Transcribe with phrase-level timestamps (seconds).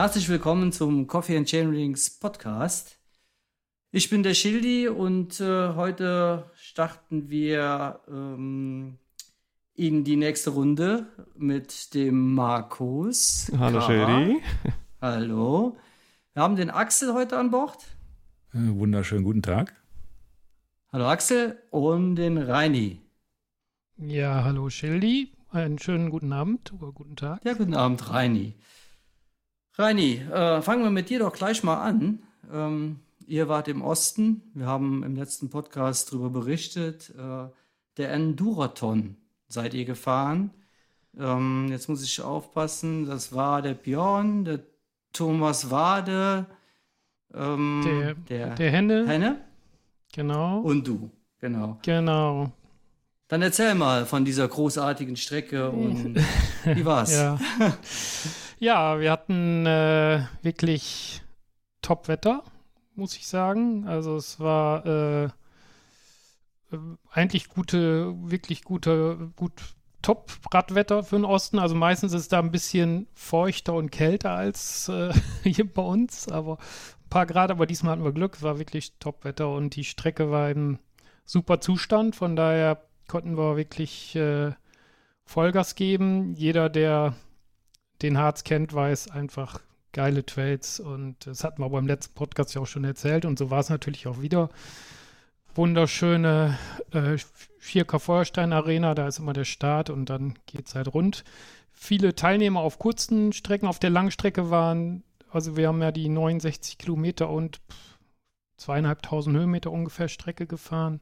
[0.00, 2.98] Herzlich willkommen zum Coffee and Chainrings Podcast.
[3.92, 8.96] Ich bin der Schildi und äh, heute starten wir ähm,
[9.74, 11.04] in die nächste Runde
[11.36, 13.52] mit dem Markus.
[13.58, 13.86] Hallo K.
[13.88, 14.42] Schildi.
[15.02, 15.76] Hallo.
[16.32, 17.84] Wir haben den Axel heute an Bord.
[18.54, 19.74] Äh, wunderschönen guten Tag.
[20.94, 23.02] Hallo Axel und den Reini.
[23.98, 25.34] Ja, hallo Schildi.
[25.50, 27.44] Einen schönen guten Abend oder guten Tag.
[27.44, 28.54] Ja, guten Abend, Reini.
[29.74, 32.20] Reini, äh, fangen wir mit dir doch gleich mal an.
[32.52, 34.42] Ähm, ihr wart im Osten.
[34.54, 37.10] Wir haben im letzten Podcast darüber berichtet.
[37.16, 37.48] Äh,
[37.96, 39.16] der Enduraton
[39.48, 40.50] seid ihr gefahren.
[41.18, 43.06] Ähm, jetzt muss ich aufpassen.
[43.06, 44.60] Das war der Björn, der
[45.12, 46.46] Thomas Wade,
[47.34, 49.06] ähm, der, der, der Henne.
[49.06, 49.40] Henne.
[50.12, 50.60] Genau.
[50.60, 51.78] Und du, genau.
[51.82, 52.52] Genau.
[53.28, 56.16] Dann erzähl mal von dieser großartigen Strecke und
[56.64, 57.12] wie war's?
[57.12, 57.38] ja.
[58.60, 61.22] ja, wir hatten äh, wirklich
[61.82, 62.44] Top-Wetter,
[62.94, 63.88] muss ich sagen.
[63.88, 65.28] Also es war äh,
[67.10, 69.52] eigentlich gute, wirklich gute, gut
[70.02, 71.58] Top-Radwetter für den Osten.
[71.58, 76.28] Also meistens ist es da ein bisschen feuchter und kälter als äh, hier bei uns,
[76.28, 79.84] aber ein paar Grad, aber diesmal hatten wir Glück, es war wirklich Top-Wetter und die
[79.84, 80.78] Strecke war im
[81.24, 82.14] super Zustand.
[82.14, 84.52] Von daher konnten wir wirklich äh,
[85.24, 86.34] Vollgas geben.
[86.34, 87.14] Jeder, der
[88.02, 89.60] den Harz kennt, weiß einfach
[89.92, 93.50] geile Trails und das hatten wir beim letzten Podcast ja auch schon erzählt und so
[93.50, 94.50] war es natürlich auch wieder.
[95.54, 96.58] Wunderschöne
[96.92, 97.16] äh,
[97.60, 101.24] 4K Feuerstein Arena, da ist immer der Start und dann geht es halt rund.
[101.72, 106.78] Viele Teilnehmer auf kurzen Strecken, auf der Langstrecke waren, also wir haben ja die 69
[106.78, 107.60] Kilometer und
[108.56, 111.00] zweieinhalbtausend Höhenmeter ungefähr Strecke gefahren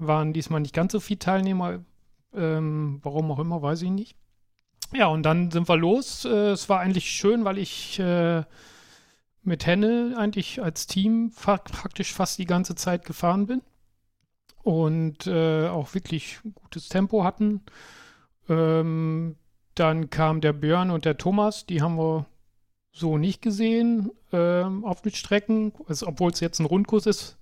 [0.00, 1.84] waren diesmal nicht ganz so viele Teilnehmer.
[2.34, 4.16] Ähm, warum auch immer, weiß ich nicht.
[4.92, 6.24] Ja, und dann sind wir los.
[6.24, 8.42] Äh, es war eigentlich schön, weil ich äh,
[9.42, 13.62] mit Henne eigentlich als Team praktisch fast die ganze Zeit gefahren bin
[14.62, 17.62] und äh, auch wirklich gutes Tempo hatten.
[18.48, 19.36] Ähm,
[19.74, 22.26] dann kam der Björn und der Thomas, die haben wir
[22.92, 27.38] so nicht gesehen ähm, auf den Strecken, also, obwohl es jetzt ein Rundkurs ist,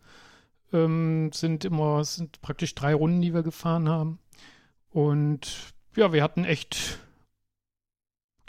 [0.72, 4.18] ähm, sind immer, sind praktisch drei Runden, die wir gefahren haben.
[4.90, 6.98] Und ja, wir hatten echt,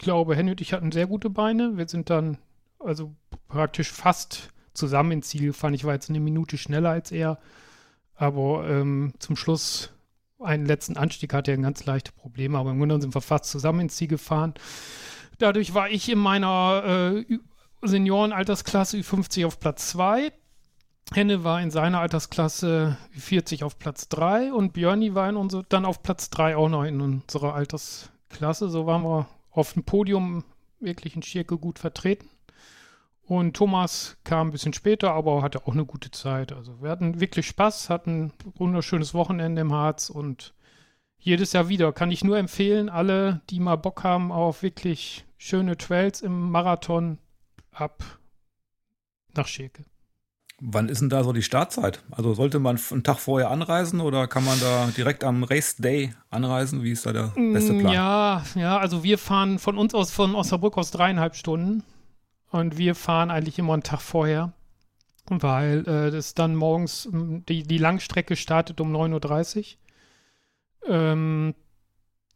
[0.00, 1.76] glaube, Henny und ich hatten sehr gute Beine.
[1.76, 2.38] Wir sind dann
[2.78, 3.14] also
[3.48, 5.74] praktisch fast zusammen ins Ziel gefahren.
[5.74, 7.38] Ich war jetzt eine Minute schneller als er.
[8.16, 9.92] Aber ähm, zum Schluss,
[10.40, 12.58] einen letzten Anstieg hatte er ganz leichte Probleme.
[12.58, 14.54] Aber im Grunde sind wir fast zusammen ins Ziel gefahren.
[15.38, 17.38] Dadurch war ich in meiner äh,
[17.82, 20.32] Seniorenaltersklasse Ü50 auf Platz 2.
[21.12, 25.84] Henne war in seiner Altersklasse 40 auf Platz 3 und Björni war in unser, dann
[25.84, 28.68] auf Platz 3 auch noch in unserer Altersklasse.
[28.68, 30.44] So waren wir auf dem Podium
[30.78, 32.28] wirklich in Schirke gut vertreten.
[33.22, 36.52] Und Thomas kam ein bisschen später, aber hatte auch eine gute Zeit.
[36.52, 40.52] Also wir hatten wirklich Spaß, hatten ein wunderschönes Wochenende im Harz und
[41.16, 41.92] jedes Jahr wieder.
[41.92, 47.18] Kann ich nur empfehlen, alle, die mal Bock haben auf wirklich schöne Trails im Marathon,
[47.70, 48.18] ab
[49.34, 49.84] nach Schirke.
[50.62, 52.02] Wann ist denn da so die Startzeit?
[52.10, 56.12] Also sollte man einen Tag vorher anreisen oder kann man da direkt am Race Day
[56.28, 56.82] anreisen?
[56.82, 57.92] Wie ist da der beste Plan?
[57.92, 61.82] Ja, ja, also wir fahren von uns aus, von Osnabrück aus dreieinhalb Stunden
[62.50, 64.52] und wir fahren eigentlich immer einen Tag vorher,
[65.30, 69.76] weil äh, das dann morgens, die, die Langstrecke startet um 9.30
[70.86, 70.94] Uhr.
[70.94, 71.54] Ähm,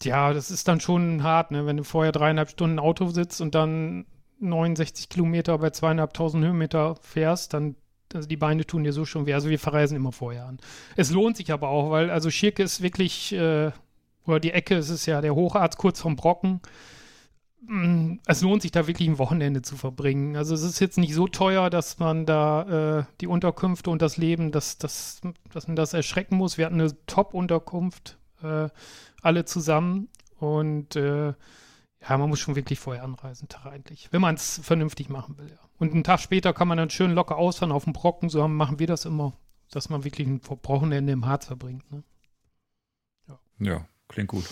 [0.02, 1.66] ja, das ist dann schon hart, ne?
[1.66, 4.06] wenn du vorher dreieinhalb Stunden Auto sitzt und dann
[4.40, 7.76] 69 Kilometer bei zweieinhalbtausend Höhenmeter fährst, dann
[8.14, 9.34] also die Beine tun dir so schon weh.
[9.34, 10.58] Also wir verreisen immer vorher an.
[10.96, 13.70] Es lohnt sich aber auch, weil also Schirke ist wirklich, äh,
[14.26, 16.60] oder die Ecke, es ist ja der Hocharzt kurz vom Brocken.
[17.66, 20.36] Mm, es lohnt sich da wirklich ein Wochenende zu verbringen.
[20.36, 24.16] Also es ist jetzt nicht so teuer, dass man da äh, die Unterkünfte und das
[24.16, 25.20] Leben, dass, dass,
[25.52, 26.58] dass man das erschrecken muss.
[26.58, 28.68] Wir hatten eine Top-Unterkunft, äh,
[29.22, 30.08] alle zusammen.
[30.38, 31.32] Und äh,
[32.08, 35.63] ja, man muss schon wirklich vorher anreisen, eigentlich, wenn man es vernünftig machen will, ja.
[35.84, 38.78] Und einen Tag später kann man dann schön locker ausfahren auf dem Brocken, so machen
[38.78, 39.34] wir das immer,
[39.70, 41.92] dass man wirklich ein Wochenende im Harz verbringt.
[41.92, 42.02] Ne?
[43.28, 43.38] Ja.
[43.58, 44.48] ja, klingt gut.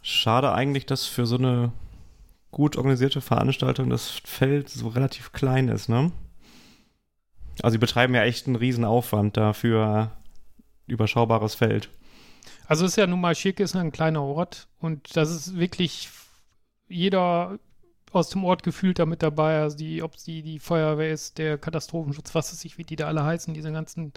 [0.00, 1.72] Schade eigentlich, dass für so eine
[2.52, 6.12] gut organisierte Veranstaltung das Feld so relativ klein ist, ne?
[7.60, 10.12] Also sie betreiben ja echt einen riesen Aufwand dafür
[10.86, 11.90] überschaubares Feld.
[12.68, 16.10] Also es ist ja nun mal Schirke ist ein kleiner Ort und das ist wirklich
[16.86, 17.58] jeder
[18.14, 22.34] aus dem Ort gefühlt damit dabei, also die, ob die, die Feuerwehr ist, der Katastrophenschutz,
[22.34, 24.12] was weiß ich, wie die da alle heißen, diese ganzen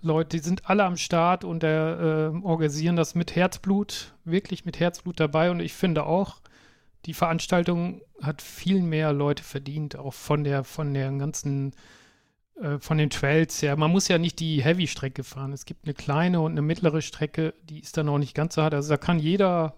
[0.00, 5.18] Leute, die sind alle am Start und äh, organisieren das mit Herzblut, wirklich mit Herzblut
[5.18, 6.40] dabei und ich finde auch,
[7.06, 11.72] die Veranstaltung hat viel mehr Leute verdient, auch von der, von der ganzen,
[12.60, 13.76] äh, von den Trails her.
[13.76, 15.52] Man muss ja nicht die Heavy-Strecke fahren.
[15.52, 18.62] Es gibt eine kleine und eine mittlere Strecke, die ist dann auch nicht ganz so
[18.62, 18.74] hart.
[18.74, 19.74] Also da kann jeder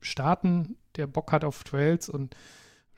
[0.00, 2.36] starten, der Bock hat auf Trails und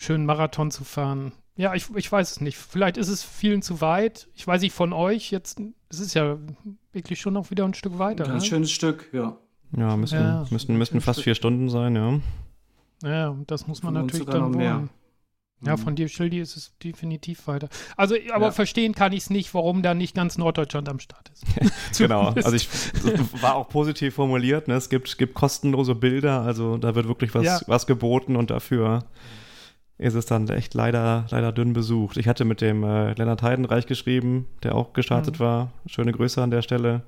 [0.02, 1.32] schönen Marathon zu fahren.
[1.56, 2.56] Ja, ich, ich weiß es nicht.
[2.56, 4.28] Vielleicht ist es vielen zu weit.
[4.34, 5.60] Ich weiß nicht von euch jetzt.
[5.90, 6.38] Es ist ja
[6.92, 8.24] wirklich schon noch wieder ein Stück weiter.
[8.26, 8.40] Ein ne?
[8.40, 9.36] schönes Stück, ja.
[9.76, 12.20] Ja, müssten, Ja, müssten, müssten fast vier Stunden sein, ja.
[13.04, 14.74] Ja, und das muss man Von natürlich dann noch mehr.
[14.76, 14.90] wollen.
[15.64, 15.78] Ja, Mhm.
[15.78, 17.68] von dir, Schildi, ist es definitiv weiter.
[17.96, 18.50] Also, aber Ja.
[18.50, 21.44] verstehen kann ich es nicht, warum da nicht ganz Norddeutschland am Start ist.
[21.98, 22.68] Genau, also ich
[23.42, 24.74] war auch positiv formuliert, ne?
[24.74, 27.60] es gibt, es gibt kostenlose Bilder, also da wird wirklich was, Ja.
[27.66, 29.04] was geboten und dafür
[30.02, 32.16] ist es dann echt leider, leider dünn besucht.
[32.16, 35.44] Ich hatte mit dem äh, Lennart Heidenreich geschrieben, der auch gestartet Mhm.
[35.44, 35.72] war.
[35.86, 37.02] Schöne Grüße an der Stelle.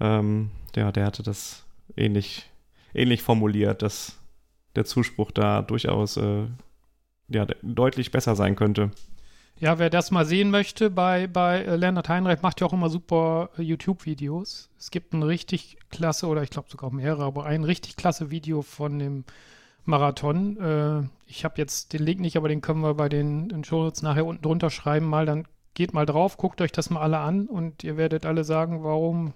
[0.00, 1.64] Ähm, ja, der hatte das
[1.96, 2.50] ähnlich,
[2.94, 4.18] ähnlich formuliert, dass
[4.74, 6.46] der Zuspruch da durchaus äh,
[7.28, 8.90] ja, de- deutlich besser sein könnte.
[9.58, 12.88] Ja, wer das mal sehen möchte, bei, bei äh, Leonard Heinrich macht ja auch immer
[12.88, 14.70] super äh, YouTube-Videos.
[14.78, 18.62] Es gibt ein richtig klasse, oder ich glaube sogar mehrere, aber ein richtig klasse Video
[18.62, 19.24] von dem
[19.84, 20.56] Marathon.
[20.58, 24.02] Äh, ich habe jetzt den Link nicht, aber den können wir bei den, den Shownotes
[24.02, 25.06] nachher unten drunter schreiben.
[25.06, 28.44] Mal dann geht mal drauf, guckt euch das mal alle an und ihr werdet alle
[28.44, 29.32] sagen, warum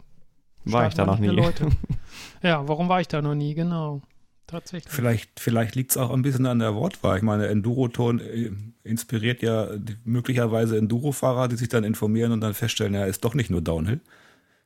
[0.65, 1.29] War ich da noch nie.
[1.29, 1.69] Leute.
[2.43, 3.55] ja, warum war ich da noch nie?
[3.55, 4.03] Genau.
[4.47, 4.93] Tatsächlich.
[4.93, 7.17] Vielleicht, vielleicht liegt es auch ein bisschen an der Wortwahl.
[7.17, 8.53] Ich meine, Enduroton äh,
[8.85, 9.67] inspiriert ja
[10.05, 14.01] möglicherweise Enduro-Fahrer, die sich dann informieren und dann feststellen, ja, ist doch nicht nur Downhill.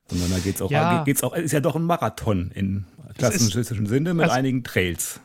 [0.09, 1.03] Sondern da geht es auch, Ja.
[1.05, 2.85] geht's auch, ist ja doch ein Marathon in
[3.17, 5.21] klassischen Sinne mit also- einigen Trails.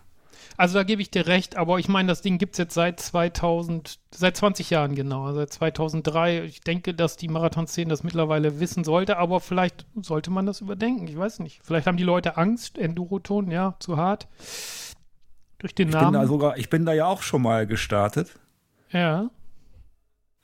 [0.58, 3.00] Also da gebe ich dir recht, aber ich meine, das Ding gibt es jetzt seit
[3.00, 6.44] 2000, seit 20 Jahren genau, also seit 2003.
[6.44, 11.08] Ich denke, dass die Marathonszene das mittlerweile wissen sollte, aber vielleicht sollte man das überdenken.
[11.08, 11.60] Ich weiß nicht.
[11.64, 14.28] Vielleicht haben die Leute Angst, Enduroton, ja, zu hart.
[15.60, 16.14] Durch den Ich bin, Namen.
[16.14, 18.32] da sogar, ich bin da ja auch schon mal gestartet.
[18.90, 19.30] ja.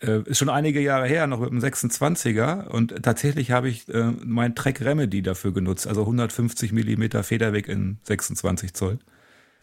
[0.04, 2.66] Äh, ist schon einige Jahre her, noch mit dem 26er.
[2.70, 5.86] Und tatsächlich habe ich äh, mein Trek Remedy dafür genutzt.
[5.86, 8.98] Also 150 Millimeter Federweg in 26 Zoll.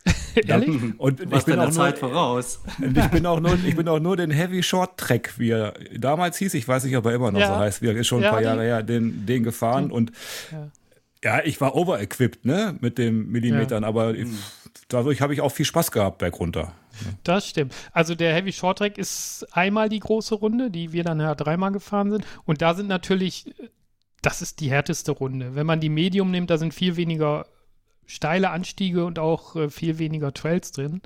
[0.47, 0.81] Ehrlich?
[0.99, 2.61] Und Was ich bin, deiner auch Zeit nur, voraus.
[2.81, 5.75] und ich bin auch nur, ich bin auch nur den Heavy Short Track, wie er
[5.97, 6.55] damals hieß.
[6.55, 7.49] Ich weiß nicht, ob er immer noch Ja.
[7.49, 7.83] so heißt.
[7.83, 9.91] Wie er ist schon ein Ja, paar Jahre her, den, den gefahren.
[9.91, 10.13] Und
[10.53, 10.71] Ja.
[11.39, 13.85] ja, ich war overequipped, ne, mit den Millimetern.
[13.85, 14.29] Aber ich,
[14.89, 16.73] dadurch habe ich auch viel Spaß gehabt bergunter.
[17.23, 17.75] Das stimmt.
[17.93, 21.71] Also der Heavy Short Track ist einmal die große Runde, die wir dann ja dreimal
[21.73, 22.25] gefahren sind.
[22.45, 23.55] Und da sind natürlich,
[24.23, 25.55] das ist die härteste Runde.
[25.55, 27.47] Wenn man die Medium nimmt, da sind viel weniger
[28.09, 31.03] steile Anstiege und auch äh, viel weniger Trails drin.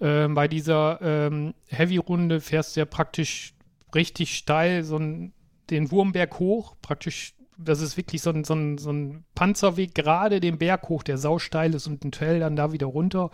[0.00, 3.52] Ähm, bei dieser ähm, Heavy-Runde fährst du ja praktisch
[3.94, 5.32] richtig steil, so ein,
[5.68, 10.40] den Wurmberg hoch, praktisch, das ist wirklich so ein, so ein, so ein Panzerweg, gerade
[10.40, 13.30] den Berg hoch, der sausteil ist und ein Trail dann da wieder runter.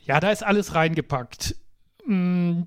[0.00, 1.54] Ja, da ist alles reingepackt.
[2.06, 2.62] Mm,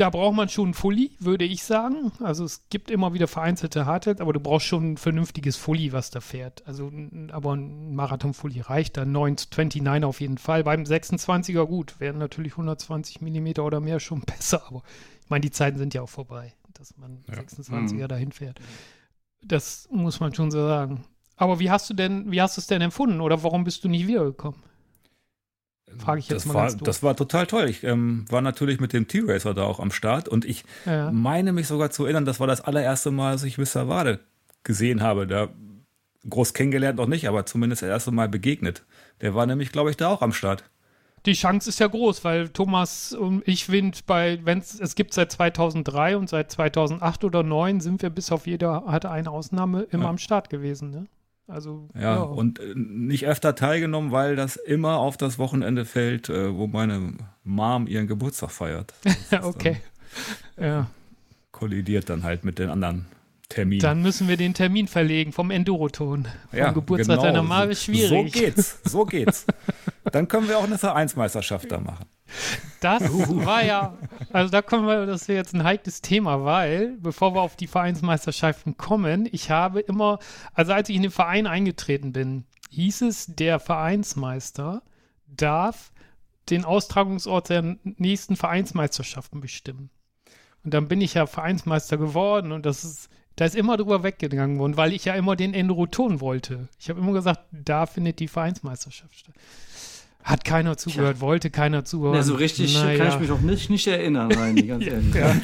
[0.00, 2.10] Da braucht man schon ein Fully, würde ich sagen.
[2.20, 6.10] Also es gibt immer wieder vereinzelte Hardtails, aber du brauchst schon ein vernünftiges Fully, was
[6.10, 6.66] da fährt.
[6.66, 6.90] Also
[7.32, 9.04] aber ein Marathon-Fully reicht da.
[9.04, 10.64] 929 auf jeden Fall.
[10.64, 14.84] Beim 26er gut, wären natürlich 120 Millimeter oder mehr schon besser, aber
[15.22, 18.58] ich meine, die Zeiten sind ja auch vorbei, dass man 26er dahin fährt.
[19.42, 21.04] Das muss man schon so sagen.
[21.36, 23.88] Aber wie hast du denn, wie hast du es denn empfunden oder warum bist du
[23.90, 24.62] nicht wiedergekommen?
[25.98, 26.86] Frage ich jetzt das mal war, ganz doof.
[26.86, 27.68] Das war total toll.
[27.68, 31.10] Ich ähm, war natürlich mit dem T-Racer da auch am Start und ich Ja.
[31.12, 33.88] meine mich sogar zu erinnern, das war das allererste Mal, dass ich Mr.
[33.88, 34.20] Wade
[34.64, 35.26] gesehen habe.
[35.26, 35.48] Da
[36.28, 38.84] groß kennengelernt noch nicht, aber zumindest das erste Mal begegnet.
[39.20, 40.64] Der war nämlich, glaube ich, da auch am Start.
[41.26, 45.30] Die Chance ist ja groß, weil Thomas und ich wind bei, wenn es gibt seit
[45.30, 50.04] 2003 und seit 2008 oder 2009 sind wir bis auf jeder hatte eine Ausnahme immer
[50.04, 50.08] Ja.
[50.10, 50.90] am Start gewesen.
[50.90, 51.06] Ne?
[51.50, 56.54] Also Ja, und äh, nicht öfter teilgenommen, weil das immer auf das Wochenende fällt, äh,
[56.54, 57.14] wo meine
[57.44, 58.94] Mom ihren Geburtstag feiert.
[59.30, 59.76] Dann- okay.
[60.60, 60.88] Ja,
[61.52, 63.06] kollidiert dann halt mit den anderen
[63.48, 63.80] Terminen.
[63.80, 66.26] dann müssen wir den Termin verlegen vom Enduroton.
[66.50, 67.22] Vom ja, Geburtstag genau.
[67.22, 68.32] deiner Mama ist schwierig.
[68.32, 69.46] So geht's, so geht's.
[70.04, 72.06] Dann können wir auch eine Vereinsmeisterschaft da machen.
[72.80, 73.96] Das war ja,
[74.32, 77.66] also da kommen wir, das ist jetzt ein heikles Thema, weil, bevor wir auf die
[77.66, 80.18] Vereinsmeisterschaften kommen, ich habe immer,
[80.54, 84.82] also als ich in den Verein eingetreten bin, hieß es, der Vereinsmeister
[85.26, 85.92] darf
[86.48, 89.90] den Austragungsort der nächsten Vereinsmeisterschaften bestimmen.
[90.64, 94.58] Und dann bin ich ja Vereinsmeister geworden und das ist, da ist immer drüber weggegangen
[94.58, 96.68] worden, weil ich ja immer den Enduroton wollte.
[96.78, 99.34] Ich habe immer gesagt, da findet die Vereinsmeisterschaft statt.
[100.22, 102.14] Hat keiner zugehört, wollte keiner zuhören.
[102.14, 102.98] Ja, so richtig Naja.
[102.98, 105.14] kann ich mich noch nicht, nicht erinnern, Reini, ganz ehrlich.
[105.14, 105.34] Ja.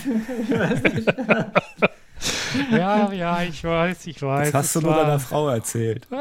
[2.70, 4.50] ja, ja, ich weiß, ich weiß.
[4.52, 6.06] Das hast du es nur deiner Frau erzählt.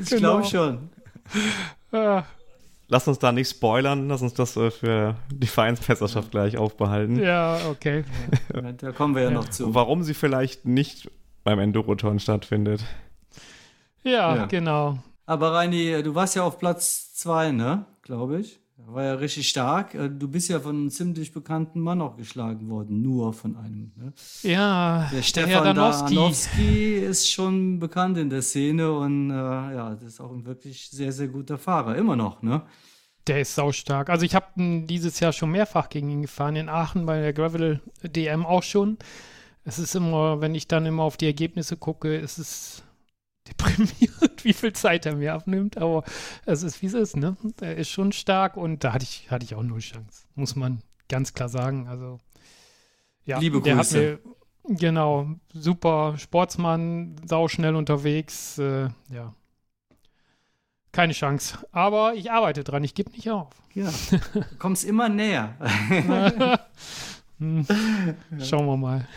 [0.00, 0.40] Ich Genau.
[0.40, 0.88] glaube schon.
[1.92, 2.24] Ah,
[2.88, 7.18] lass uns da nicht spoilern, lass uns das äh, für die Vereinsmeisterschaft gleich aufbehalten.
[7.22, 8.04] Ja, okay.
[8.54, 9.74] Ja, da kommen wir ja, noch zu.
[9.74, 11.10] Warum sie vielleicht nicht
[11.44, 12.82] beim Enduroton stattfindet.
[14.04, 14.46] Ja, Ja.
[14.46, 14.98] genau.
[15.26, 17.86] Aber Reini, du warst ja auf Platz zwei, ne?
[18.02, 18.60] Glaube ich.
[18.86, 19.94] War ja richtig stark.
[19.94, 23.00] Äh, Du bist ja von einem ziemlich bekannten Mann auch geschlagen worden.
[23.00, 23.92] Nur von einem.
[23.96, 24.12] Ne?
[24.42, 26.94] Ja, Der Stefan Danowski.
[26.96, 31.12] Ist schon bekannt in der Szene und äh, ja, das ist auch ein wirklich sehr,
[31.12, 31.96] sehr guter Fahrer.
[31.96, 32.62] Immer noch, ne?
[33.28, 34.10] Der ist saustark.
[34.10, 37.80] Also ich habe dieses Jahr schon mehrfach gegen ihn gefahren, in Aachen bei der Gravel
[38.02, 38.98] DM auch schon.
[39.64, 42.82] Es ist immer, wenn ich dann immer auf die Ergebnisse gucke, ist es
[43.48, 45.76] deprimierend, wie viel Zeit er mir abnimmt.
[45.78, 46.04] Aber
[46.46, 47.36] es ist, wie es ist, ne?
[47.60, 50.26] Er ist schon stark und da hatte ich, hatte ich auch null Chance.
[50.34, 51.88] Muss man ganz klar sagen.
[51.88, 52.18] Also,
[53.24, 54.18] ja, Liebe Grüße.
[54.64, 59.34] mir, genau, super Sportsmann, sauschnell unterwegs, äh, ja.
[60.92, 61.58] Keine Chance.
[61.72, 63.48] Aber ich arbeite dran, ich gebe nicht auf.
[63.72, 63.90] Ja.
[64.10, 65.56] Du kommst immer näher.
[67.38, 67.66] Hm.
[68.38, 69.08] Schauen wir mal.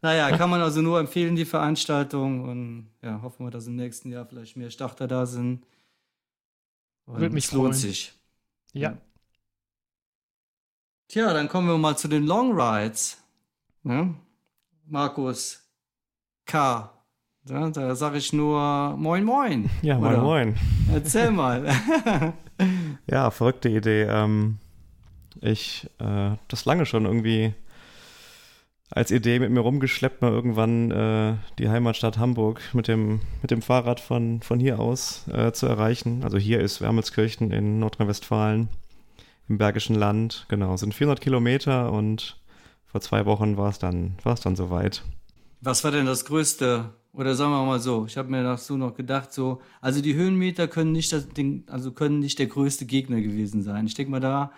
[0.00, 2.48] Naja, kann man also nur empfehlen, die Veranstaltung.
[2.48, 5.64] Und ja, hoffen wir, dass im nächsten Jahr vielleicht mehr Starter da sind.
[7.06, 7.80] Und Würde mich es lohnt freuen.
[7.80, 8.12] sich.
[8.72, 8.96] Ja.
[11.08, 13.22] Tja, dann kommen wir mal zu den Long Rides.
[13.82, 14.14] Ne?
[14.86, 15.66] Markus
[16.44, 16.92] K.
[17.48, 19.70] Ja, da sage ich nur Moin Moin.
[19.82, 20.22] Ja, moin Oder?
[20.22, 20.56] moin.
[20.92, 21.64] Erzähl mal.
[23.06, 24.02] Ja, verrückte Idee.
[24.02, 24.58] Ähm,
[25.40, 27.54] ich äh, das lange schon irgendwie
[28.90, 33.62] als Idee mit mir rumgeschleppt, mal irgendwann äh, die Heimatstadt Hamburg mit dem, mit dem
[33.62, 36.24] Fahrrad von, von hier aus äh, zu erreichen.
[36.24, 38.68] Also hier ist Wermelskirchen in Nordrhein-Westfalen
[39.48, 40.46] im Bergischen Land.
[40.48, 42.38] Genau, sind 400 Kilometer und
[42.86, 45.02] vor zwei Wochen war es dann, dann soweit.
[45.60, 46.90] Was war denn das Größte?
[47.12, 50.68] Oder sagen wir mal so, ich habe mir dazu noch gedacht, so, also die Höhenmeter
[50.68, 53.86] können nicht das Ding, also können nicht der größte Gegner gewesen sein.
[53.86, 54.52] Ich denke mal, da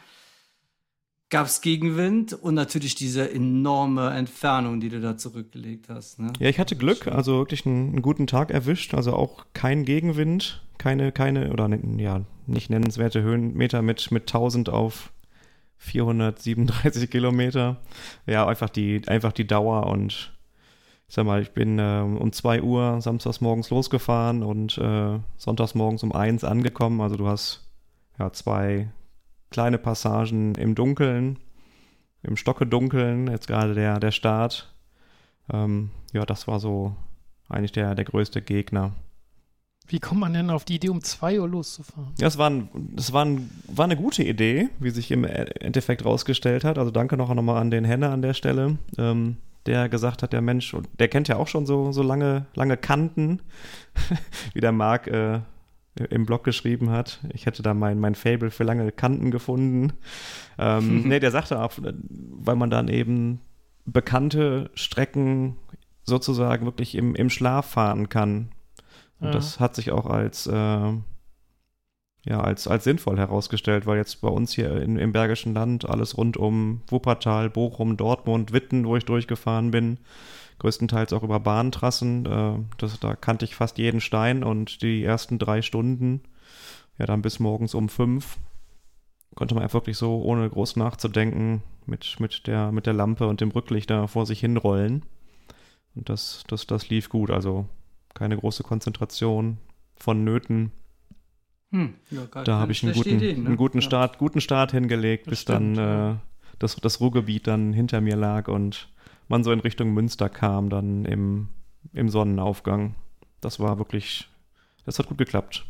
[1.31, 6.19] gab es Gegenwind und natürlich diese enorme Entfernung, die du da zurückgelegt hast.
[6.19, 6.33] Ne?
[6.41, 10.63] Ja, ich hatte Glück, also wirklich einen, einen guten Tag erwischt, also auch kein Gegenwind,
[10.77, 15.13] keine, keine, oder ne- ja, nicht nennenswerte Höhenmeter mit, mit 1000 auf
[15.79, 17.81] 437 Kilometer.
[18.27, 20.33] Ja, einfach die, einfach die Dauer und
[21.09, 25.75] ich sag mal, ich bin ähm, um 2 Uhr samstags morgens losgefahren und äh, sonntags
[25.75, 27.01] morgens um 1 angekommen.
[27.01, 27.69] Also du hast
[28.19, 28.93] ja zwei
[29.51, 31.39] kleine Passagen im Dunkeln,
[32.23, 34.75] im Stocke Dunkeln, jetzt gerade der, der Start.
[35.53, 36.95] Ähm, ja, das war so
[37.49, 38.93] eigentlich der, der größte Gegner.
[39.91, 42.13] Wie kommt man denn auf die Idee, um 2 Uhr loszufahren?
[42.21, 46.05] Ja, es war, ein, das war, ein, war eine gute Idee, wie sich im Endeffekt
[46.05, 46.79] rausgestellt hat.
[46.79, 50.43] Also danke noch nochmal an den Henne an der Stelle, ähm, der gesagt hat, der
[50.43, 53.41] Mensch, und der kennt ja auch schon so, so lange, lange Kanten,
[54.55, 55.41] wie der Marc äh,
[56.05, 57.21] im Blog geschrieben hat.
[57.33, 59.93] Ich hätte da mein, mein Fable für lange Kanten gefunden.
[60.59, 63.41] Ähm, nee, der sagte auch, weil man dann eben
[63.87, 65.57] bekannte Strecken
[66.05, 68.51] sozusagen wirklich im, im Schlaf fahren kann.
[69.21, 69.33] Und Ja.
[69.33, 74.53] das hat sich auch als, äh, ja, als, als sinnvoll herausgestellt, weil jetzt bei uns
[74.53, 79.71] hier in, im Bergischen Land alles rund um Wuppertal, Bochum, Dortmund, Witten, wo ich durchgefahren
[79.71, 79.99] bin,
[80.61, 85.39] größtenteils auch über Bahntrassen, äh, das, da kannte ich fast jeden Stein und die ersten
[85.39, 86.21] drei Stunden,
[86.99, 88.37] ja dann bis morgens um fünf,
[89.35, 93.41] konnte man einfach wirklich so, ohne groß nachzudenken, mit, mit, der, mit der Lampe und
[93.41, 95.05] dem Rücklicht da vor sich hinrollen.
[95.97, 97.67] Und das, das, das lief gut, also
[98.15, 99.59] keine große Konzentration
[99.97, 100.73] vonnöten.
[101.73, 103.47] Hm, ja, Da habe ich einen guten, Idee, ne?
[103.47, 103.83] einen guten Ja.
[103.83, 106.13] Start, guten Start hingelegt, Das bis stimmt, dann ja.
[106.13, 106.17] äh,
[106.59, 108.89] das, das Ruhrgebiet dann hinter mir lag und
[109.31, 111.49] man so in Richtung Münster kam, dann im,
[111.93, 112.95] im Sonnenaufgang.
[113.41, 114.29] Das war wirklich,
[114.85, 115.65] das hat gut geklappt.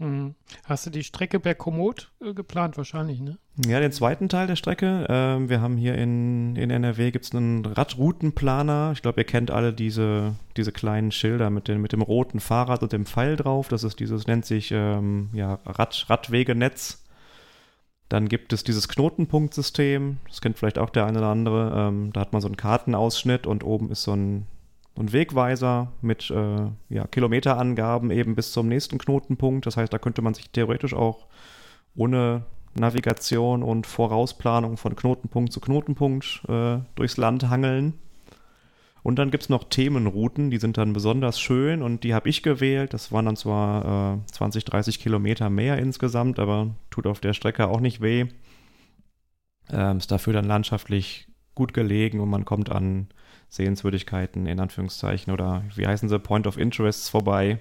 [0.00, 0.34] Mhm.
[0.64, 2.78] Hast du die Strecke per Komoot äh, geplant?
[2.78, 3.36] Wahrscheinlich, ne?
[3.66, 5.06] Ja, den zweiten Teil der Strecke.
[5.10, 8.92] Ähm, wir haben hier in, in NRW gibt's einen Radroutenplaner.
[8.94, 12.82] Ich glaube, ihr kennt alle diese, diese kleinen Schilder mit, den, mit dem roten Fahrrad
[12.82, 13.68] und dem Pfeil drauf.
[13.68, 17.04] Das ist dieses, nennt sich ähm, ja, Rad, Radwegenetz.
[18.10, 20.18] Dann gibt es dieses Knotenpunktsystem.
[20.26, 21.72] Das kennt vielleicht auch der eine oder andere.
[21.76, 24.46] Ähm, da hat man so einen Kartenausschnitt und oben ist so ein,
[24.98, 29.64] ein Wegweiser mit äh, ja, Kilometerangaben eben bis zum nächsten Knotenpunkt.
[29.64, 31.26] Das heißt, da könnte man sich theoretisch auch
[31.94, 32.42] ohne
[32.74, 37.94] Navigation und Vorausplanung von Knotenpunkt zu Knotenpunkt äh, durchs Land hangeln.
[39.02, 42.42] Und dann gibt es noch Themenrouten, die sind dann besonders schön und die habe ich
[42.42, 42.92] gewählt.
[42.92, 47.68] Das waren dann zwar äh, 20, 30 Kilometer mehr insgesamt, aber tut auf der Strecke
[47.68, 48.26] auch nicht weh.
[49.70, 53.08] Ähm, ist dafür dann landschaftlich gut gelegen und man kommt an
[53.48, 57.58] Sehenswürdigkeiten in Anführungszeichen oder wie heißen sie, Point of Interests vorbei.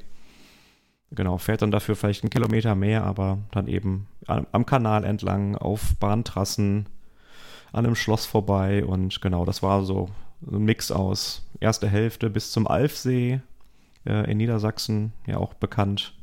[1.12, 5.55] Genau, fährt dann dafür vielleicht einen Kilometer mehr, aber dann eben am, am Kanal entlang,
[5.55, 6.88] auf Bahntrassen,
[7.72, 10.10] an einem Schloss vorbei und genau, das war so
[10.41, 13.41] ein Mix aus erste Hälfte bis zum Alfsee
[14.05, 16.13] äh, in Niedersachsen, ja auch bekannt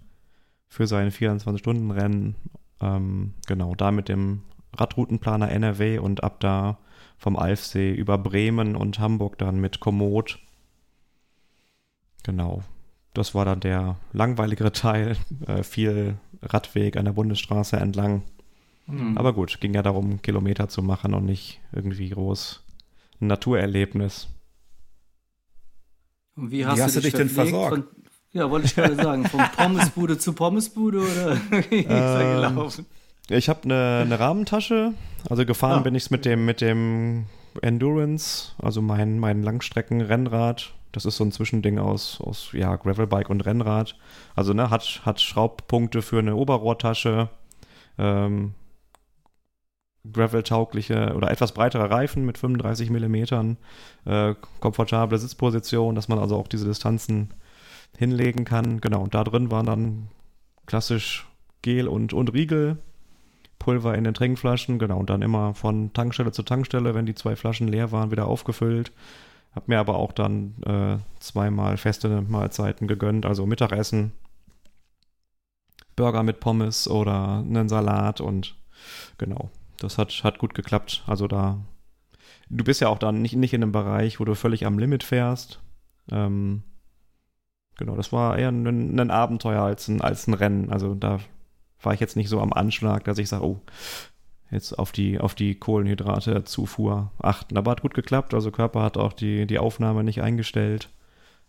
[0.68, 2.36] für seine 24-Stunden-Rennen.
[2.80, 4.42] Ähm, genau, da mit dem
[4.74, 6.78] Radroutenplaner NRW und ab da
[7.18, 10.38] vom Alfsee über Bremen und Hamburg dann mit Komoot.
[12.22, 12.62] Genau,
[13.14, 18.22] das war dann der langweiligere Teil, äh, viel Radweg an der Bundesstraße entlang.
[18.86, 19.16] Mhm.
[19.16, 22.65] Aber gut, ging ja darum, Kilometer zu machen und nicht irgendwie groß
[23.20, 24.28] Naturerlebnis.
[26.36, 27.74] Und wie hast, wie hast du dich, dich denn versorgt?
[27.74, 27.84] Von,
[28.32, 31.36] ja, wollte ich gerade sagen, von Pommesbude zu Pommesbude oder
[31.70, 32.86] wie ist er ähm, gelaufen?
[33.28, 34.92] Ich habe eine, eine, Rahmentasche,
[35.28, 35.82] also gefahren ah.
[35.82, 37.26] bin ich mit dem, mit dem
[37.62, 40.74] Endurance, also mein, mein Langstreckenrennrad.
[40.92, 43.96] Das ist so ein Zwischending aus, aus ja, Gravelbike und Rennrad.
[44.34, 47.28] Also ne, hat, hat Schraubpunkte für eine Oberrohrtasche,
[47.98, 48.54] ähm,
[50.12, 53.56] Gravel-taugliche oder etwas breitere Reifen mit 35 Millimetern,
[54.04, 57.30] äh, komfortable Sitzposition, dass man also auch diese Distanzen
[57.96, 58.80] hinlegen kann.
[58.80, 60.08] Genau, und da drin waren dann
[60.66, 61.26] klassisch
[61.62, 62.78] Gel und, und Riegel,
[63.58, 67.36] Pulver in den Trinkflaschen, genau, und dann immer von Tankstelle zu Tankstelle, wenn die zwei
[67.36, 68.92] Flaschen leer waren, wieder aufgefüllt.
[69.54, 74.12] Hab mir aber auch dann äh, zweimal feste Mahlzeiten gegönnt, also Mittagessen,
[75.96, 78.54] Burger mit Pommes oder einen Salat und
[79.16, 81.04] genau, das hat, hat gut geklappt.
[81.06, 81.58] Also da,
[82.48, 85.02] du bist ja auch dann nicht, nicht in einem Bereich, wo du völlig am Limit
[85.02, 85.60] fährst.
[86.10, 86.62] Ähm,
[87.76, 90.70] genau, das war eher ein, ein Abenteuer als ein, als ein Rennen.
[90.70, 91.20] Also da
[91.80, 93.60] war ich jetzt nicht so am Anschlag, dass ich sage, oh,
[94.50, 97.56] jetzt auf die, auf die Kohlenhydrate-Zufuhr achten.
[97.56, 98.34] Aber hat gut geklappt.
[98.34, 100.90] Also Körper hat auch die, die Aufnahme nicht eingestellt.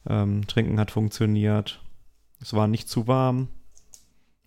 [0.07, 1.81] Ähm, Trinken hat funktioniert.
[2.41, 3.49] Es war nicht zu warm.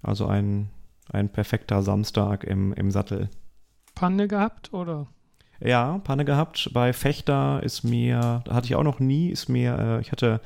[0.03, 0.71] Also ein,
[1.13, 3.29] ein perfekter Samstag im, im Sattel.
[3.95, 5.07] Panne gehabt, oder?
[5.61, 6.71] Ja, Panne gehabt.
[6.73, 10.41] Bei Fechter ist mir, da hatte ich auch noch nie, ist mir, äh, ich hatte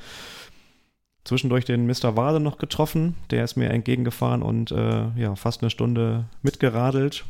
[1.23, 2.15] zwischendurch den Mr.
[2.15, 3.15] Wade noch getroffen.
[3.31, 7.25] Der ist mir entgegengefahren und äh, ja, fast eine Stunde mitgeradelt.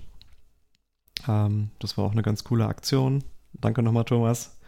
[1.27, 3.23] Ähm, das war auch eine ganz coole Aktion.
[3.53, 4.59] Danke nochmal, Thomas.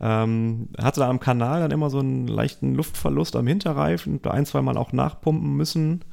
[0.00, 4.62] Ähm, hatte da am Kanal dann immer so einen leichten Luftverlust am Hinterreifen, ein, zwei
[4.62, 6.04] Mal auch nachpumpen müssen.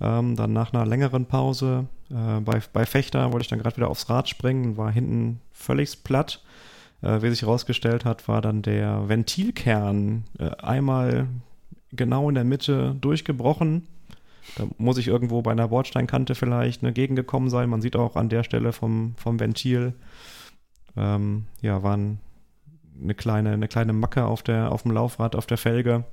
[0.00, 3.88] Ähm, dann nach einer längeren Pause äh, bei, bei Fechter wollte ich dann gerade wieder
[3.88, 6.42] aufs Rad springen, war hinten völlig platt.
[7.02, 11.28] Äh, wie sich herausgestellt hat, war dann der Ventilkern äh, einmal
[11.92, 13.86] genau in der Mitte durchgebrochen.
[14.56, 17.68] Da muss ich irgendwo bei einer Bordsteinkante vielleicht eine Gegend gekommen sein.
[17.68, 19.94] Man sieht auch an der Stelle vom, vom Ventil,
[20.96, 25.58] ähm, ja, war eine kleine, eine kleine Macke auf, der, auf dem Laufrad, auf der
[25.58, 26.04] Felge.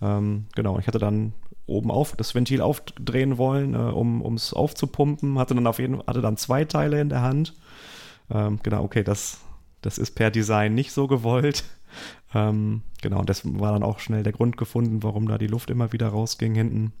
[0.00, 1.32] Ähm, genau, ich hatte dann
[1.66, 5.38] oben auf, das Ventil aufdrehen wollen, äh, um es aufzupumpen.
[5.38, 7.54] Hatte dann auf jeden hatte dann zwei Teile in der Hand.
[8.30, 9.40] Ähm, genau, okay, das,
[9.82, 11.64] das ist per Design nicht so gewollt.
[12.34, 15.94] Ähm, genau, das war dann auch schnell der Grund gefunden, warum da die Luft immer
[15.94, 16.92] wieder rausging hinten.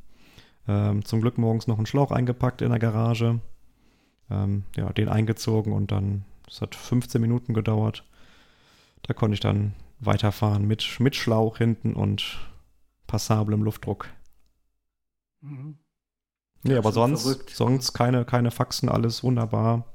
[0.66, 3.38] Ähm, zum Glück morgens noch einen Schlauch eingepackt in der Garage.
[4.30, 8.04] Ähm, ja, den eingezogen und dann, es hat 15 Minuten gedauert.
[9.02, 12.38] Da konnte ich dann weiterfahren mit, mit Schlauch hinten und
[13.08, 14.08] passablem Luftdruck.
[15.40, 15.78] Mhm.
[16.62, 17.50] Nee, aber sonst, verrückt.
[17.50, 19.92] sonst keine, keine Faxen, alles wunderbar.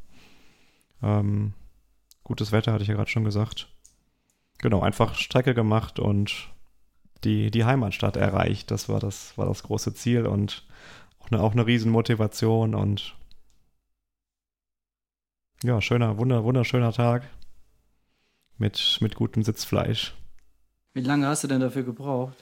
[1.02, 1.54] Ähm,
[2.24, 3.70] gutes Wetter, hatte ich ja gerade schon gesagt.
[4.60, 6.50] Genau, einfach Strecke gemacht und
[7.24, 8.72] die, die Heimatstadt erreicht.
[8.72, 10.66] Das war das, war das große Ziel und
[11.20, 13.16] auch eine, auch eine Riesenmotivation und
[15.64, 17.30] ja, schöner, wunder, wunderschöner Tag
[18.58, 20.14] mit, mit gutem Sitzfleisch.
[20.94, 22.36] Wie lange hast du denn dafür gebraucht?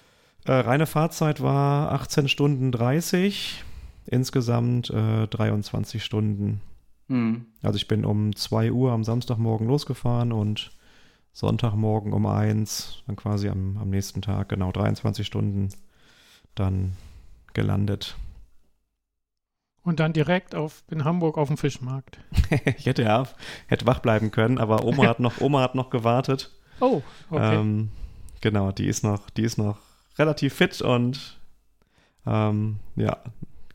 [0.46, 3.64] Äh, reine Fahrzeit war 18 Stunden 30,
[4.06, 6.62] insgesamt äh, 23 Stunden.
[7.08, 7.46] Hm.
[7.62, 10.72] Also ich bin um 2 Uhr am Samstagmorgen losgefahren und
[11.34, 15.70] Sonntagmorgen um 1, dann quasi am, am nächsten Tag, genau 23 Stunden,
[16.56, 16.94] dann
[17.54, 18.16] gelandet.
[19.84, 22.20] Und dann direkt auf, in Hamburg auf dem Fischmarkt.
[22.78, 23.28] ich hätte ja,
[23.68, 26.52] hätte wach bleiben können, aber Oma hat noch, Oma hat noch gewartet.
[26.84, 27.60] Oh, okay.
[27.60, 27.92] Ähm,
[28.42, 29.78] genau, die ist noch, die ist noch
[30.18, 31.40] relativ fit und
[32.26, 33.18] ähm, ja,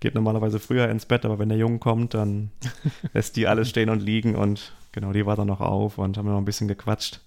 [0.00, 2.50] geht normalerweise früher ins Bett, aber wenn der Junge kommt, dann
[3.12, 6.28] lässt die alles stehen und liegen und genau, die war dann noch auf und haben
[6.28, 7.20] noch ein bisschen gequatscht.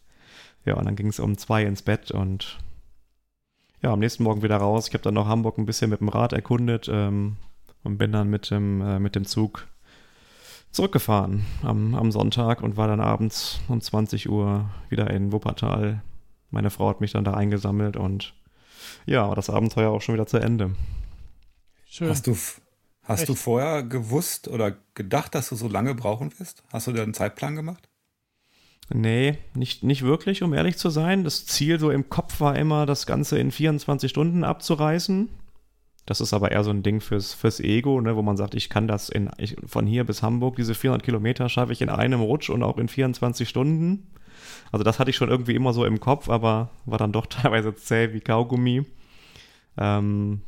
[0.65, 2.59] Ja, und dann ging es um zwei ins Bett und
[3.81, 4.87] ja, am nächsten Morgen wieder raus.
[4.87, 7.37] Ich habe dann noch Hamburg ein bisschen mit dem Rad erkundet ähm,
[7.83, 9.67] und bin dann mit dem, äh, mit dem Zug
[10.71, 16.01] zurückgefahren am, am Sonntag und war dann abends um 20 Uhr wieder in Wuppertal.
[16.51, 18.33] Meine Frau hat mich dann da eingesammelt und
[19.05, 20.75] ja, war das Abenteuer auch schon wieder zu Ende.
[21.87, 22.09] schön.
[22.09, 22.37] Hast du,
[23.03, 26.63] hast du vorher gewusst oder gedacht, dass du so lange brauchen wirst?
[26.71, 27.89] Hast du dir einen Zeitplan gemacht?
[28.91, 31.23] Nee, nicht, nicht wirklich, um ehrlich zu sein.
[31.23, 35.29] Das Ziel so im Kopf war immer, das Ganze in 24 Stunden abzureißen.
[36.07, 38.69] Das ist aber eher so ein Ding fürs, fürs Ego, ne, wo man sagt, ich
[38.69, 42.21] kann das in, ich, von hier bis Hamburg, diese 400 Kilometer schaffe ich in einem
[42.21, 44.07] Rutsch und auch in 24 Stunden.
[44.71, 47.75] Also das hatte ich schon irgendwie immer so im Kopf, aber war dann doch teilweise
[47.75, 48.85] zäh wie Kaugummi.
[49.77, 50.41] Ähm,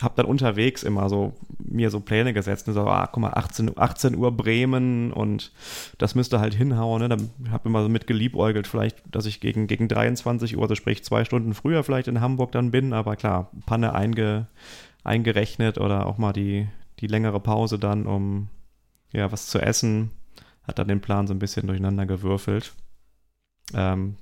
[0.00, 2.66] habe dann unterwegs immer so mir so Pläne gesetzt.
[2.66, 2.72] Ne?
[2.72, 5.52] So, ah, guck mal, 18, 18 Uhr Bremen und
[5.98, 7.02] das müsste halt hinhauen.
[7.02, 7.08] Ne?
[7.08, 11.04] Dann habe immer so mit geliebäugelt, vielleicht, dass ich gegen, gegen 23 Uhr, also sprich
[11.04, 12.92] zwei Stunden früher vielleicht in Hamburg dann bin.
[12.92, 14.46] Aber klar, Panne einge,
[15.04, 16.68] eingerechnet oder auch mal die,
[17.00, 18.48] die längere Pause dann, um
[19.12, 20.10] ja was zu essen.
[20.64, 22.72] Hat dann den Plan so ein bisschen durcheinander gewürfelt.
[23.74, 24.16] Ähm,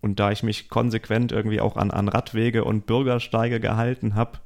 [0.00, 4.38] und da ich mich konsequent irgendwie auch an, an Radwege und Bürgersteige gehalten habe,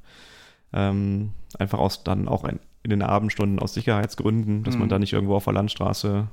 [0.73, 4.81] ähm, einfach aus dann auch in, in, den Abendstunden aus Sicherheitsgründen, dass mhm.
[4.81, 6.27] man da nicht irgendwo auf der Landstraße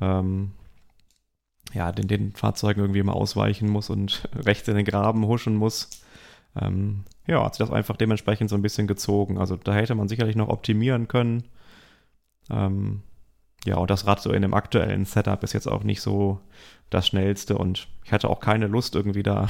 [0.00, 0.52] ähm,
[1.72, 5.88] ja, den, den Fahrzeugen irgendwie mal ausweichen muss und rechts in den Graben huschen muss.
[6.60, 9.38] Ähm, ja, hat sich das einfach dementsprechend so ein bisschen gezogen.
[9.38, 11.44] Also da hätte man sicherlich noch optimieren können.
[12.50, 13.02] Ähm,
[13.64, 16.40] ja, und das Rad so in dem aktuellen Setup ist jetzt auch nicht so
[16.90, 19.46] das schnellste und ich hatte auch keine Lust irgendwie da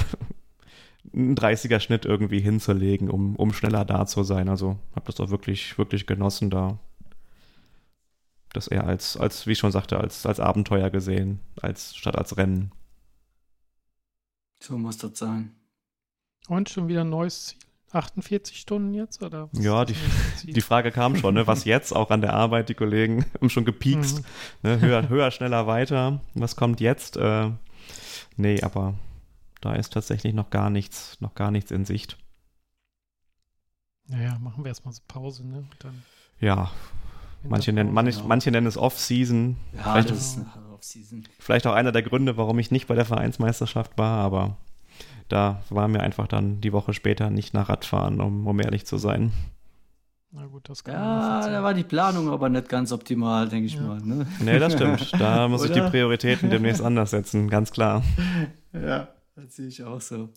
[1.12, 4.48] einen 30er Schnitt irgendwie hinzulegen, um, um schneller da zu sein.
[4.48, 6.79] Also habe das auch wirklich, wirklich genossen, da
[8.53, 12.37] das eher als, als, wie ich schon sagte, als, als Abenteuer gesehen, als statt als
[12.37, 12.70] Rennen.
[14.61, 15.55] So muss das sein.
[16.48, 17.59] Und schon wieder ein neues Ziel.
[17.92, 19.22] 48 Stunden jetzt?
[19.22, 19.94] Oder ja, die,
[20.44, 21.46] die Frage kam schon, ne?
[21.46, 24.18] was jetzt auch an der Arbeit, die Kollegen haben schon gepiekst.
[24.18, 24.24] Mhm.
[24.70, 24.81] Ne?
[24.81, 26.20] Höher, höher, schneller, weiter.
[26.35, 27.16] Was kommt jetzt?
[27.16, 27.50] Äh,
[28.37, 28.94] nee, aber
[29.61, 32.18] da ist tatsächlich noch gar nichts, noch gar nichts in Sicht.
[34.09, 35.64] Naja, machen wir erstmal so Pause, ne?
[35.78, 36.02] Dann
[36.40, 36.70] ja,
[37.44, 38.26] manche nennen, manch, genau.
[38.26, 39.57] manche nennen es Off-Season.
[39.74, 40.40] Ja, vielleicht, das ist
[40.74, 41.24] Off-Season.
[41.38, 44.57] Vielleicht auch einer der Gründe, warum ich nicht bei der Vereinsmeisterschaft war, aber
[45.33, 48.99] da war mir einfach dann die Woche später nicht nach Radfahren, um, um ehrlich zu
[48.99, 49.33] sein.
[50.31, 53.75] Na gut, das kann Ja, da war die Planung aber nicht ganz optimal, denke ich
[53.75, 53.83] ja.
[53.83, 54.01] mal.
[54.01, 54.27] Ne?
[54.40, 55.12] Nee, das stimmt.
[55.18, 58.03] Da muss ich die Prioritäten demnächst anders setzen, ganz klar.
[58.75, 60.31] Ja, das sehe ich auch so.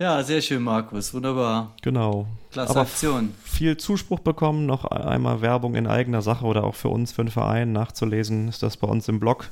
[0.00, 1.12] Ja, sehr schön, Markus.
[1.12, 1.74] Wunderbar.
[1.82, 2.28] Genau.
[2.52, 3.34] Klasse Aber Aktion.
[3.42, 4.66] Viel Zuspruch bekommen.
[4.66, 8.62] Noch einmal Werbung in eigener Sache oder auch für uns, für den Verein nachzulesen, ist
[8.62, 9.50] das bei uns im Blog.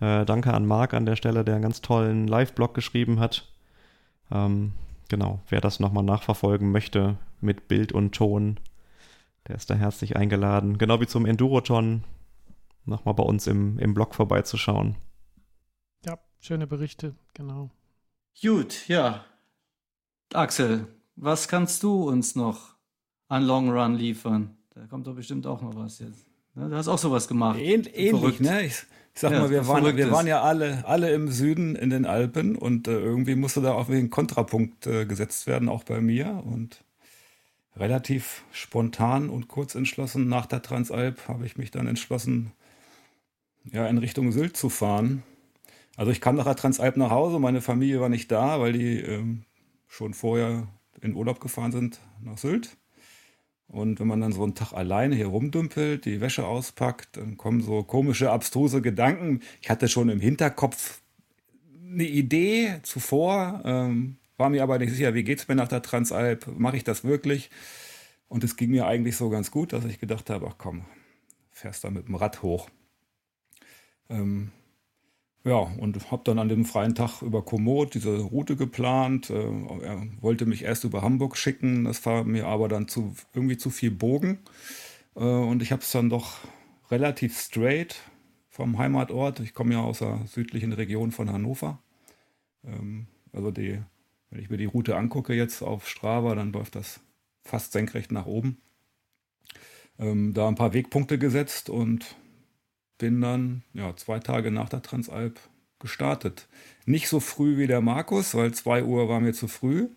[0.00, 3.46] Äh, danke an Marc an der Stelle, der einen ganz tollen Live-Blog geschrieben hat.
[4.30, 4.72] Ähm,
[5.08, 8.58] genau, wer das nochmal nachverfolgen möchte mit Bild und Ton,
[9.46, 10.78] der ist da herzlich eingeladen.
[10.78, 12.04] Genau wie zum Enduroton,
[12.86, 14.96] nochmal bei uns im, im Blog vorbeizuschauen.
[16.06, 17.70] Ja, schöne Berichte, genau.
[18.40, 19.24] Gut, ja.
[20.32, 20.86] Axel,
[21.16, 22.74] was kannst du uns noch
[23.28, 24.56] an Long Run liefern?
[24.70, 26.26] Da kommt doch bestimmt auch noch was jetzt.
[26.54, 27.58] Ne, du hast auch sowas gemacht.
[27.58, 28.66] Ähn, ähnlich, ne?
[28.66, 31.90] Ich, ich sag ja, mal, wir waren, wir waren ja alle, alle im Süden in
[31.90, 36.00] den Alpen und äh, irgendwie musste da auch ein Kontrapunkt äh, gesetzt werden, auch bei
[36.00, 36.42] mir.
[36.44, 36.84] Und
[37.76, 42.52] relativ spontan und kurz entschlossen nach der Transalp habe ich mich dann entschlossen,
[43.64, 45.22] ja, in Richtung Sylt zu fahren.
[45.96, 49.00] Also ich kam nach der Transalp nach Hause, meine Familie war nicht da, weil die
[49.00, 49.44] ähm,
[49.86, 50.68] schon vorher
[51.00, 52.76] in Urlaub gefahren sind nach Sylt.
[53.70, 57.62] Und wenn man dann so einen Tag alleine hier rumdümpelt, die Wäsche auspackt, dann kommen
[57.62, 59.40] so komische, abstruse Gedanken.
[59.62, 61.00] Ich hatte schon im Hinterkopf
[61.88, 65.82] eine Idee zuvor, ähm, war mir aber nicht sicher, wie geht es mir nach der
[65.82, 67.50] Transalp, mache ich das wirklich?
[68.28, 70.84] Und es ging mir eigentlich so ganz gut, dass ich gedacht habe, ach komm,
[71.52, 72.68] fährst da mit dem Rad hoch.
[74.08, 74.50] Ähm,
[75.44, 79.30] ja, und habe dann an dem freien Tag über Komoot diese Route geplant.
[79.30, 79.42] Äh,
[79.82, 83.70] er wollte mich erst über Hamburg schicken, das war mir aber dann zu, irgendwie zu
[83.70, 84.40] viel Bogen.
[85.16, 86.38] Äh, und ich habe es dann doch
[86.90, 87.96] relativ straight
[88.48, 89.40] vom Heimatort.
[89.40, 91.78] Ich komme ja aus der südlichen Region von Hannover.
[92.64, 93.80] Ähm, also die,
[94.28, 97.00] wenn ich mir die Route angucke jetzt auf Strava, dann läuft das
[97.42, 98.58] fast senkrecht nach oben.
[99.98, 102.16] Ähm, da ein paar Wegpunkte gesetzt und
[103.00, 105.40] bin dann ja, zwei Tage nach der Transalp
[105.80, 106.46] gestartet.
[106.84, 109.88] Nicht so früh wie der Markus, weil 2 Uhr war mir zu früh.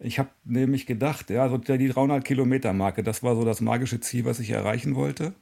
[0.00, 4.00] Ich habe nämlich gedacht, ja, so die 300 Kilometer Marke, das war so das magische
[4.00, 5.32] Ziel, was ich erreichen wollte.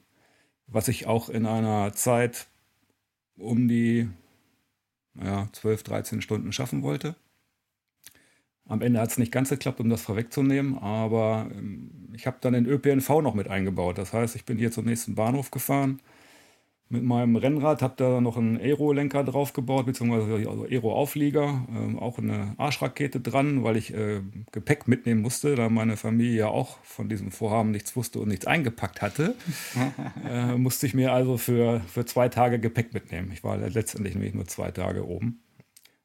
[0.67, 2.47] Was ich auch in einer Zeit
[3.37, 4.09] um die
[5.21, 7.17] ja, 12, 13 Stunden schaffen wollte.
[8.67, 12.53] Am Ende hat es nicht ganz geklappt, um das vorwegzunehmen, aber ähm, ich habe dann
[12.53, 13.99] den ÖPNV noch mit eingebaut.
[13.99, 16.01] Das heißt, ich bin hier zum nächsten Bahnhof gefahren,
[16.89, 22.55] mit meinem Rennrad, habe da noch einen Aero-Lenker draufgebaut, beziehungsweise also Aero-Auflieger, äh, auch eine
[22.59, 24.21] Arschrakete dran, weil ich äh,
[24.53, 28.47] Gepäck mitnehmen musste, da meine Familie ja auch von diesem Vorhaben nichts wusste und nichts
[28.47, 29.35] eingepackt hatte.
[30.29, 33.31] äh, musste ich mir also für, für zwei Tage Gepäck mitnehmen.
[33.33, 35.41] Ich war letztendlich nämlich nur zwei Tage oben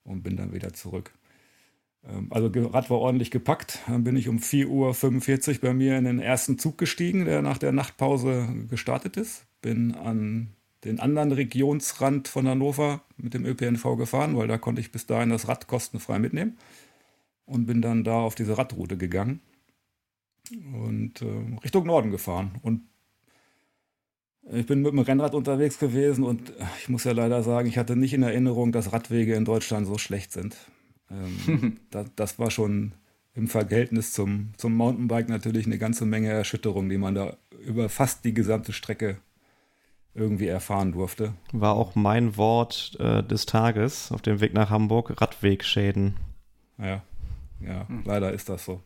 [0.03, 1.11] und bin dann wieder zurück.
[2.07, 3.79] Ähm, also Rad war ordentlich gepackt.
[3.87, 7.57] Dann bin ich um 4.45 Uhr bei mir in den ersten Zug gestiegen, der nach
[7.57, 9.45] der Nachtpause gestartet ist.
[9.61, 14.91] Bin an den anderen Regionsrand von Hannover mit dem ÖPNV gefahren, weil da konnte ich
[14.91, 16.57] bis dahin das Rad kostenfrei mitnehmen.
[17.45, 19.39] Und bin dann da auf diese Radroute gegangen
[20.73, 22.51] und äh, Richtung Norden gefahren.
[22.61, 22.81] Und
[24.51, 27.95] ich bin mit dem Rennrad unterwegs gewesen und ich muss ja leider sagen, ich hatte
[27.95, 30.55] nicht in Erinnerung, dass Radwege in Deutschland so schlecht sind.
[31.11, 32.93] Ähm, das, das, war schon
[33.33, 38.23] im Verhältnis zum, zum Mountainbike natürlich eine ganze Menge Erschütterung, die man da über fast
[38.25, 39.17] die gesamte Strecke
[40.17, 41.33] irgendwie erfahren durfte.
[41.51, 46.15] War auch mein Wort äh, des Tages auf dem Weg nach Hamburg, Radwegschäden.
[46.77, 47.03] Ja,
[47.61, 48.03] ja, hm.
[48.05, 48.81] leider ist das so.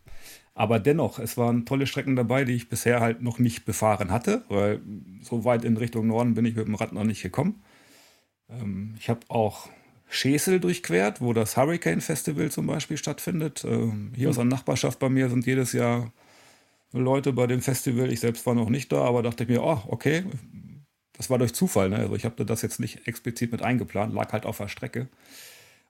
[0.54, 4.44] Aber dennoch, es waren tolle Strecken dabei, die ich bisher halt noch nicht befahren hatte,
[4.50, 4.82] weil
[5.22, 7.62] so weit in Richtung Norden bin ich mit dem Rad noch nicht gekommen.
[8.50, 9.70] Ähm, ich habe auch
[10.10, 13.64] Schesel durchquert, wo das Hurricane Festival zum Beispiel stattfindet.
[13.64, 14.30] Ähm, hier mhm.
[14.30, 16.12] aus der Nachbarschaft bei mir sind jedes Jahr
[16.92, 18.12] Leute bei dem Festival.
[18.12, 20.26] Ich selbst war noch nicht da, aber dachte mir, oh, okay,
[21.22, 21.90] das war durch Zufall.
[21.90, 21.98] Ne?
[21.98, 25.08] Also ich habe das jetzt nicht explizit mit eingeplant, lag halt auf der Strecke.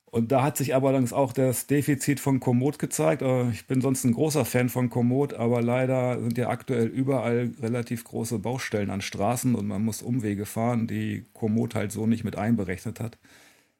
[0.04, 3.22] Und da hat sich aber allerdings auch das Defizit von Komoot gezeigt.
[3.22, 7.52] Äh, ich bin sonst ein großer Fan von Komoot, aber leider sind ja aktuell überall
[7.62, 12.26] relativ große Baustellen an Straßen und man muss Umwege fahren, die Komoot halt so nicht
[12.26, 13.18] mit einberechnet hat.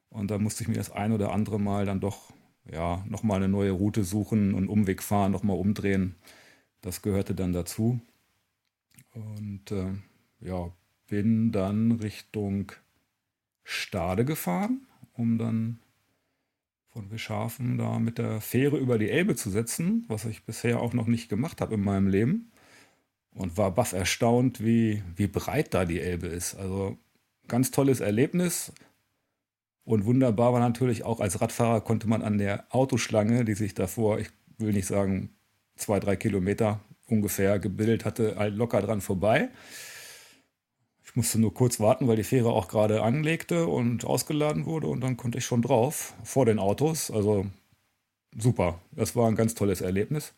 [0.08, 2.32] Und da musste ich mir das ein oder andere Mal dann doch
[2.64, 6.14] ja, nochmal eine neue Route suchen und Umweg fahren, nochmal umdrehen.
[6.80, 8.00] Das gehörte dann dazu.
[9.12, 9.90] Und äh,
[10.40, 10.72] ja,
[11.12, 12.72] bin dann Richtung
[13.64, 15.78] Stade gefahren, um dann
[16.88, 20.94] von Wischhafen da mit der Fähre über die Elbe zu setzen, was ich bisher auch
[20.94, 22.50] noch nicht gemacht habe in meinem Leben.
[23.34, 26.54] Und war baff erstaunt, wie, wie breit da die Elbe ist.
[26.54, 26.96] Also
[27.46, 28.72] ganz tolles Erlebnis.
[29.84, 34.18] Und wunderbar war natürlich auch als Radfahrer konnte man an der Autoschlange, die sich davor,
[34.18, 35.28] ich will nicht sagen,
[35.76, 39.50] zwei, drei Kilometer ungefähr gebildet hatte, halt locker dran vorbei.
[41.12, 45.02] Ich musste nur kurz warten, weil die Fähre auch gerade anlegte und ausgeladen wurde und
[45.02, 47.10] dann konnte ich schon drauf vor den Autos.
[47.10, 47.44] Also
[48.34, 50.32] super, das war ein ganz tolles Erlebnis.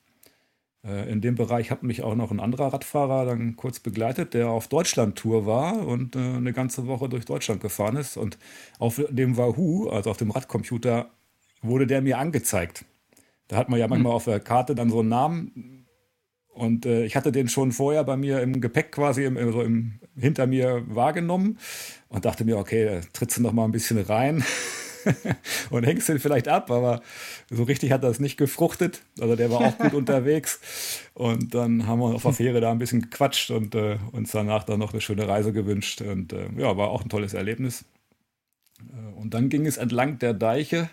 [0.85, 4.49] Äh, in dem Bereich hat mich auch noch ein anderer Radfahrer dann kurz begleitet, der
[4.49, 8.17] auf Deutschland-Tour war und äh, eine ganze Woche durch Deutschland gefahren ist.
[8.17, 8.37] Und
[8.81, 11.09] auf dem Wahoo, also auf dem Radcomputer,
[11.63, 12.85] wurde der mir angezeigt.
[13.47, 14.17] Da hat man ja manchmal mhm.
[14.17, 15.84] auf der Karte dann so einen Namen.
[16.55, 19.95] Und äh, ich hatte den schon vorher bei mir im Gepäck quasi im, also im,
[20.17, 21.59] hinter mir wahrgenommen
[22.09, 24.45] und dachte mir, okay, trittst du noch mal ein bisschen rein.
[25.71, 27.03] und hängst ihn vielleicht ab, aber
[27.51, 29.03] so richtig hat das nicht gefruchtet.
[29.21, 30.61] Also der war auch gut unterwegs.
[31.13, 34.65] Und dann haben wir auf der Fähre da ein bisschen gequatscht und äh, uns danach
[34.65, 36.01] dann noch eine schöne Reise gewünscht.
[36.01, 37.85] Und äh, ja, war auch ein tolles Erlebnis.
[38.81, 40.89] Äh, und dann ging es entlang der Deiche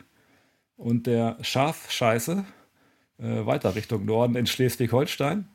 [0.76, 2.46] und der Schafscheiße
[3.22, 5.48] äh, weiter Richtung Norden in Schleswig-Holstein.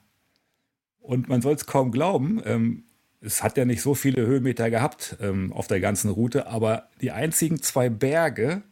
[1.00, 2.84] Und man soll es kaum glauben, ähm,
[3.20, 7.10] es hat ja nicht so viele Höhenmeter gehabt ähm, auf der ganzen Route, aber die
[7.10, 8.62] einzigen zwei Berge,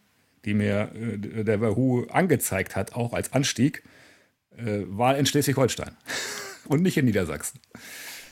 [0.44, 3.82] die mir äh, der Wahoo angezeigt hat, auch als Anstieg,
[4.56, 5.96] äh, waren in Schleswig-Holstein
[6.66, 7.60] und nicht in Niedersachsen.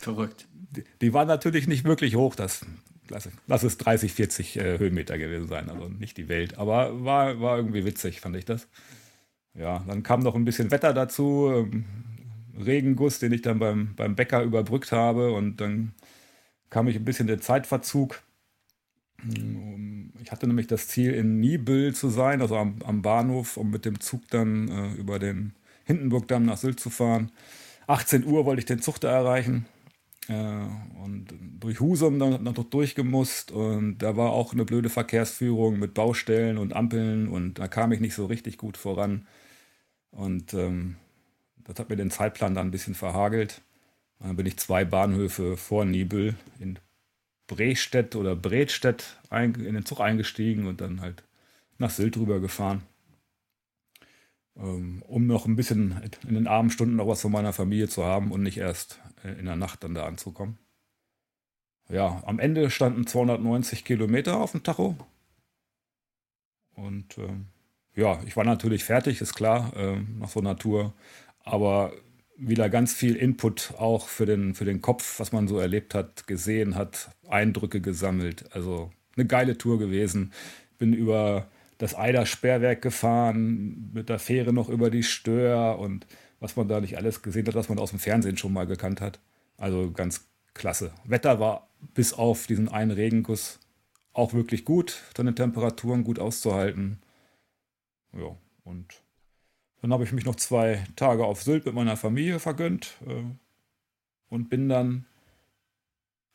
[0.01, 0.47] Verrückt.
[0.71, 2.65] Die, die waren natürlich nicht wirklich hoch, das,
[3.09, 7.41] lass, lass es 30, 40 äh, Höhenmeter gewesen sein, also nicht die Welt, aber war,
[7.41, 8.69] war irgendwie witzig, fand ich das.
[9.55, 11.85] Ja, dann kam noch ein bisschen Wetter dazu, ähm,
[12.65, 15.93] Regenguss, den ich dann beim, beim Bäcker überbrückt habe und dann
[16.71, 18.23] kam ich ein bisschen der Zeitverzug.
[20.23, 23.85] Ich hatte nämlich das Ziel, in Nibel zu sein, also am, am Bahnhof, um mit
[23.85, 27.31] dem Zug dann äh, über den Hindenburgdamm nach Sylt zu fahren.
[27.87, 29.67] 18 Uhr wollte ich den Zug da erreichen
[30.29, 30.35] äh,
[31.05, 36.59] und durch Husum dann noch durchgemusst und da war auch eine blöde Verkehrsführung mit Baustellen
[36.59, 39.27] und Ampeln und da kam ich nicht so richtig gut voran
[40.13, 40.97] und ähm,
[41.65, 43.63] das hat mir den Zeitplan dann ein bisschen verhagelt.
[44.21, 46.79] Dann bin ich zwei Bahnhöfe vor Nibel in
[47.49, 51.25] Brestedt oder Bredstedt in den Zug eingestiegen und dann halt
[51.79, 52.83] nach Sylt rüber gefahren.
[54.57, 58.31] Ähm, um noch ein bisschen in den Abendstunden noch was von meiner Familie zu haben
[58.31, 60.59] und nicht erst äh, in der Nacht dann da anzukommen.
[61.89, 64.97] Ja, am Ende standen 290 Kilometer auf dem Tacho.
[66.75, 67.47] Und ähm,
[67.95, 70.95] ja, ich war natürlich fertig, ist klar, äh, nach so einer Tour.
[71.45, 71.93] Aber
[72.37, 76.27] wieder ganz viel Input auch für den, für den Kopf, was man so erlebt hat,
[76.27, 78.45] gesehen hat, Eindrücke gesammelt.
[78.55, 80.33] Also eine geile Tour gewesen.
[80.79, 86.07] Bin über das Eider Sperrwerk gefahren, mit der Fähre noch über die Stör und
[86.41, 89.01] was man da nicht alles gesehen hat, was man aus dem Fernsehen schon mal gekannt
[89.01, 89.21] hat.
[89.59, 90.93] Also ganz klasse.
[91.05, 93.61] Wetter war bis auf diesen einen Regenguss
[94.13, 97.02] auch wirklich gut, den Temperaturen gut auszuhalten.
[98.13, 99.03] Ja, und
[99.81, 103.25] dann habe ich mich noch zwei Tage auf Sylt mit meiner Familie vergönnt äh,
[104.29, 105.07] und bin dann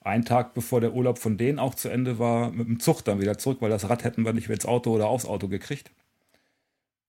[0.01, 3.19] einen Tag bevor der Urlaub von denen auch zu Ende war, mit dem Zug dann
[3.19, 5.91] wieder zurück, weil das Rad hätten wir nicht mehr ins Auto oder aufs Auto gekriegt.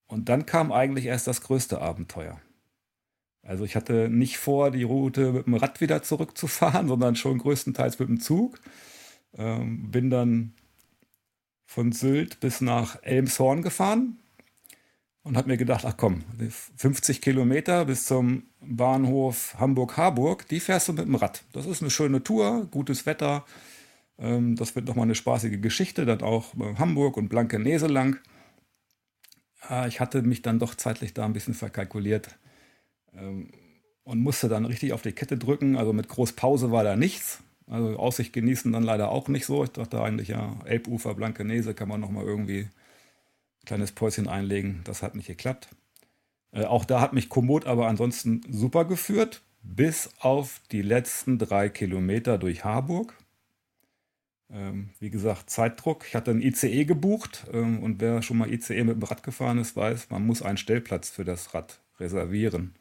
[0.07, 2.41] Und dann kam eigentlich erst das größte Abenteuer.
[3.43, 7.99] Also ich hatte nicht vor, die Route mit dem Rad wieder zurückzufahren, sondern schon größtenteils
[7.99, 8.59] mit dem Zug.
[9.37, 10.55] Ähm, bin dann
[11.67, 14.19] von Sylt bis nach Elmshorn gefahren,
[15.23, 16.23] und habe mir gedacht, ach komm,
[16.77, 21.45] 50 Kilometer bis zum Bahnhof Hamburg-Harburg, die fährst du mit dem Rad.
[21.53, 23.45] Das ist eine schöne Tour, gutes Wetter.
[24.19, 28.19] Ähm, das wird nochmal eine spaßige Geschichte, dann auch Hamburg und Blankenese lang.
[29.61, 32.39] Ah, ich hatte mich dann doch zeitlich da ein bisschen verkalkuliert
[33.13, 33.51] ähm,
[34.05, 35.77] und musste dann richtig auf die Kette drücken.
[35.77, 37.43] Also mit Großpause war da nichts.
[37.67, 39.63] Also Aussicht genießen dann leider auch nicht so.
[39.63, 42.69] Ich dachte eigentlich, ja, Elbufer, Blankenese kann man nochmal irgendwie
[43.69, 44.81] kleines Päuschen einlegen.
[44.85, 45.69] Das hat nicht geklappt.
[46.51, 51.69] Äh, auch da hat mich Komoot aber ansonsten super geführt, bis auf die letzten drei
[51.69, 53.15] Kilometer durch Harburg.
[54.51, 56.07] Ähm, wie gesagt, Zeitdruck.
[56.09, 59.59] Ich hatte ein ICE gebucht ähm, und wer schon mal ICE mit dem Rad gefahren
[59.59, 62.75] ist, weiß, man muss einen Stellplatz für das Rad reservieren.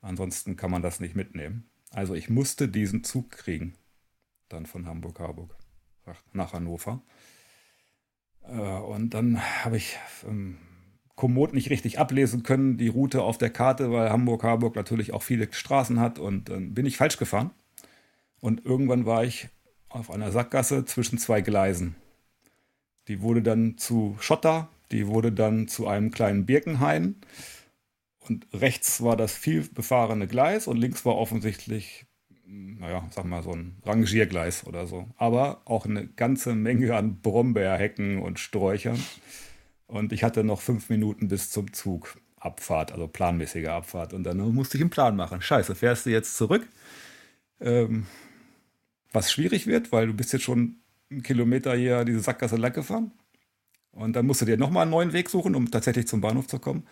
[0.00, 1.68] Ansonsten kann man das nicht mitnehmen.
[1.90, 3.74] Also ich musste diesen Zug kriegen.
[4.48, 5.56] Dann von Hamburg-Harburg
[6.32, 7.02] nach Hannover.
[8.48, 10.58] Äh, und dann habe ich ähm,
[11.16, 15.52] Komoot nicht richtig ablesen können, die Route auf der Karte, weil Hamburg-Harburg natürlich auch viele
[15.52, 17.50] Straßen hat und dann bin ich falsch gefahren.
[18.40, 19.48] Und irgendwann war ich
[19.88, 21.94] auf einer Sackgasse zwischen zwei Gleisen.
[23.08, 27.16] Die wurde dann zu Schotter, die wurde dann zu einem kleinen Birkenhain.
[28.20, 32.06] Und rechts war das viel befahrene Gleis und links war offensichtlich
[32.52, 35.08] naja, sag mal, so ein Rangiergleis oder so.
[35.16, 39.02] Aber auch eine ganze Menge an Brombeerhecken und Sträuchern.
[39.86, 42.18] Und ich hatte noch fünf Minuten bis zum Zug.
[42.36, 44.12] Abfahrt, also planmäßige Abfahrt.
[44.12, 45.40] Und dann musste ich einen Plan machen.
[45.40, 46.68] Scheiße, fährst du jetzt zurück?
[47.60, 48.06] Ähm,
[49.12, 50.76] was schwierig wird, weil du bist jetzt schon
[51.08, 53.12] einen Kilometer hier diese Sackgasse lang gefahren.
[53.92, 56.58] Und dann musst du dir nochmal einen neuen Weg suchen, um tatsächlich zum Bahnhof zu
[56.58, 56.84] kommen.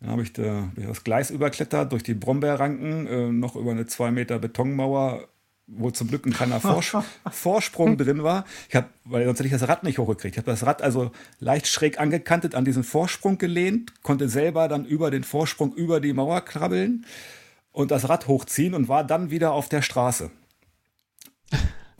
[0.00, 4.10] Dann habe ich da, das Gleis überklettert, durch die Brombeerranken, äh, noch über eine zwei
[4.10, 5.28] Meter Betonmauer,
[5.66, 6.96] wo zum Glück ein kleiner Vors
[7.30, 8.44] Vorsprung drin war.
[8.68, 10.36] Ich habe, weil sonst hätte ich das Rad nicht hochgekriegt.
[10.36, 14.86] Ich habe das Rad also leicht schräg angekantet an diesen Vorsprung gelehnt, konnte selber dann
[14.86, 17.04] über den Vorsprung über die Mauer krabbeln
[17.72, 20.30] und das Rad hochziehen und war dann wieder auf der Straße.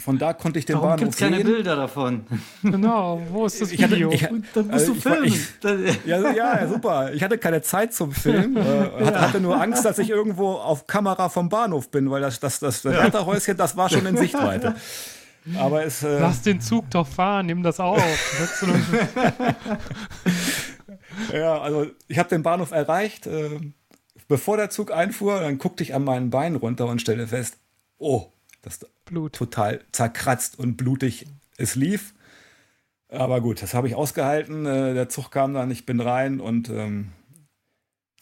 [0.08, 2.24] Von da konnte ich den Warum Bahnhof gibt's keine Bilder davon?
[2.62, 4.10] Genau, wo ist das Video?
[4.10, 5.24] Ich hatte, ich, dann musst also du filmen.
[5.24, 7.12] Ich, ja, ja, super.
[7.12, 8.56] Ich hatte keine Zeit zum Film.
[8.56, 8.60] Äh,
[9.04, 12.58] hatte, hatte, nur Angst, dass ich irgendwo auf Kamera vom Bahnhof bin, weil das, das,
[12.58, 14.76] das, das Wärterhäuschen, das war schon in Sichtweite.
[15.58, 18.02] Aber es, äh, Lass den Zug doch fahren, nimm das auf.
[21.34, 23.26] ja, also ich habe den Bahnhof erreicht.
[23.26, 23.60] Äh,
[24.26, 27.58] bevor der Zug einfuhr, dann guckte ich an meinen Beinen runter und stellte fest,
[27.98, 28.28] oh,
[28.62, 29.34] das Blut.
[29.34, 32.14] total zerkratzt und blutig es lief.
[33.08, 34.66] Aber gut, das habe ich ausgehalten.
[34.66, 37.12] Äh, der Zug kam dann, ich bin rein und ähm,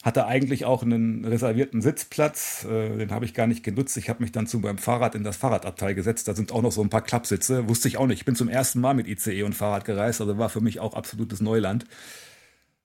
[0.03, 2.65] hatte eigentlich auch einen reservierten Sitzplatz.
[2.65, 3.97] Äh, den habe ich gar nicht genutzt.
[3.97, 6.27] Ich habe mich dann zu meinem Fahrrad in das Fahrradabteil gesetzt.
[6.27, 7.67] Da sind auch noch so ein paar Klappsitze.
[7.67, 8.19] Wusste ich auch nicht.
[8.19, 10.93] Ich bin zum ersten Mal mit ICE und Fahrrad gereist, also war für mich auch
[10.93, 11.85] absolutes Neuland.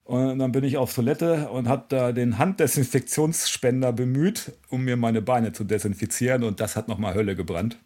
[0.05, 5.23] Und dann bin ich auf Toilette und habe da den Handdesinfektionsspender bemüht, um mir meine
[5.23, 6.43] Beine zu desinfizieren.
[6.43, 7.79] Und das hat nochmal Hölle gebrannt.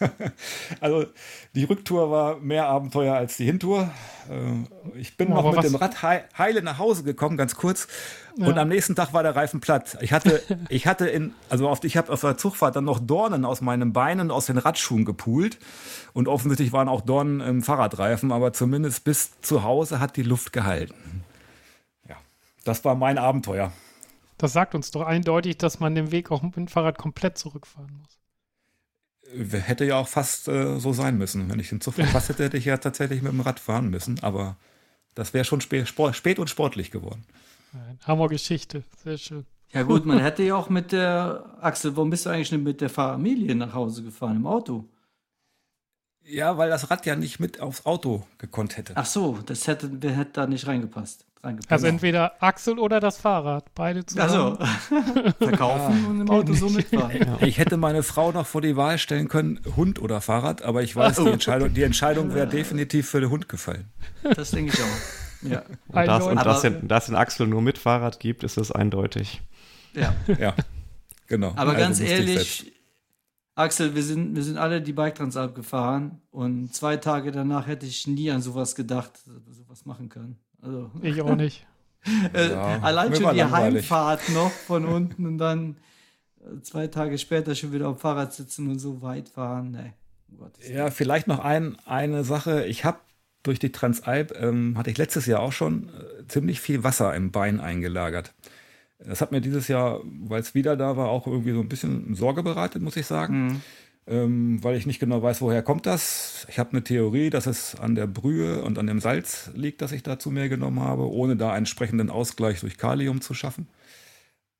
[0.80, 1.06] also
[1.54, 3.90] die Rücktour war mehr Abenteuer als die Hintour.
[4.28, 5.66] Äh, ich bin oh, noch mit was?
[5.66, 7.88] dem Rad heile nach Hause gekommen, ganz kurz.
[8.36, 8.46] Ja.
[8.48, 9.98] Und am nächsten Tag war der Reifen platt.
[10.00, 13.44] Ich hatte, ich hatte in, also auf, ich habe auf der Zugfahrt dann noch Dornen
[13.44, 15.58] aus meinen Beinen, aus den Radschuhen gepult.
[16.12, 20.52] Und offensichtlich waren auch Dornen im Fahrradreifen, aber zumindest bis zu Hause hat die Luft
[20.52, 21.24] gehalten.
[22.08, 22.16] Ja,
[22.64, 23.72] das war mein Abenteuer.
[24.36, 27.96] Das sagt uns doch eindeutig, dass man den Weg auch mit dem Fahrrad komplett zurückfahren
[27.98, 28.23] muss
[29.32, 31.50] hätte ja auch fast äh, so sein müssen.
[31.50, 34.18] Wenn ich den Zug verpasst hätte, hätte ich ja tatsächlich mit dem Rad fahren müssen.
[34.22, 34.56] Aber
[35.14, 37.24] das wäre schon spät, spät, und sportlich geworden.
[38.06, 39.44] Hammer-Geschichte, sehr schön.
[39.72, 42.80] Ja gut, man hätte ja auch mit der, Axel, warum bist du eigentlich nicht mit
[42.80, 44.88] der Familie nach Hause gefahren, im Auto?
[46.26, 48.94] Ja, weil das Rad ja nicht mit aufs Auto gekonnt hätte.
[48.96, 51.26] Ach so, das hätte, hätte da nicht reingepasst.
[51.42, 51.70] reingepasst.
[51.70, 54.58] Also entweder Axel oder das Fahrrad, beide zusammen.
[54.58, 56.08] Also verkaufen ja.
[56.08, 57.36] und im Auto so mitfahren.
[57.40, 60.96] Ich hätte meine Frau noch vor die Wahl stellen können, Hund oder Fahrrad, aber ich
[60.96, 63.84] weiß, die Entscheidung, die Entscheidung wäre definitiv für den Hund gefallen.
[64.22, 65.50] Das denke ich auch.
[65.50, 65.62] Ja.
[65.88, 69.42] Und, das, und dass, den, dass den Axel nur mit Fahrrad gibt, ist es eindeutig.
[69.92, 70.14] Ja.
[70.38, 70.54] Ja.
[71.26, 71.52] Genau.
[71.56, 72.73] Aber also ganz ehrlich,
[73.56, 77.86] Axel, wir sind, wir sind alle die Bike Transalp gefahren und zwei Tage danach hätte
[77.86, 79.12] ich nie an sowas gedacht,
[79.50, 80.38] sowas machen können.
[80.60, 81.66] Also, ich auch nicht.
[82.34, 83.90] äh, ja, allein schon die langweilig.
[83.90, 85.76] Heimfahrt noch von unten und dann
[86.40, 89.70] äh, zwei Tage später schon wieder auf dem Fahrrad sitzen und so weit fahren.
[89.70, 89.92] Nee.
[90.40, 92.66] Oh ja, vielleicht noch ein, eine Sache.
[92.66, 92.98] Ich habe
[93.44, 97.30] durch die Transalp, ähm, hatte ich letztes Jahr auch schon äh, ziemlich viel Wasser im
[97.30, 98.34] Bein eingelagert.
[98.98, 102.14] Das hat mir dieses Jahr, weil es wieder da war, auch irgendwie so ein bisschen
[102.14, 103.46] Sorge bereitet, muss ich sagen.
[103.46, 103.60] Mhm.
[104.06, 106.46] Ähm, weil ich nicht genau weiß, woher kommt das.
[106.50, 109.92] Ich habe eine Theorie, dass es an der Brühe und an dem Salz liegt, das
[109.92, 113.66] ich da zu mir genommen habe, ohne da einen entsprechenden Ausgleich durch Kalium zu schaffen.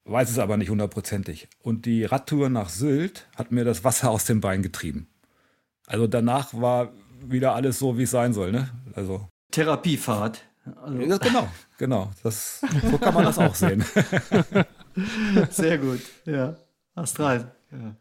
[0.05, 1.49] Weiß es aber nicht hundertprozentig.
[1.61, 5.09] Und die Radtour nach Sylt hat mir das Wasser aus dem Bein getrieben.
[5.87, 8.53] Also danach war wieder alles so, wie es sein soll.
[8.53, 8.69] Ne?
[8.95, 10.45] Also Therapiefahrt.
[10.83, 10.99] Also.
[10.99, 11.49] Ja, genau,
[11.79, 12.11] genau.
[12.23, 12.61] Das,
[12.91, 13.85] so kann man das auch sehen.
[15.51, 16.57] Sehr gut, ja.
[16.97, 17.51] Hast rein.
[17.71, 17.97] Ja.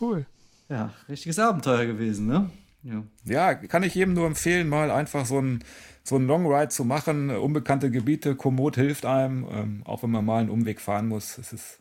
[0.00, 0.26] Cool.
[0.68, 2.50] Ja, richtiges Abenteuer gewesen, ne?
[2.82, 3.02] Ja.
[3.24, 5.64] ja, kann ich jedem nur empfehlen, mal einfach so ein,
[6.02, 7.30] so ein Long Ride zu machen.
[7.30, 11.38] Unbekannte Gebiete, Komoot hilft einem, ähm, auch wenn man mal einen Umweg fahren muss.
[11.38, 11.80] Es ist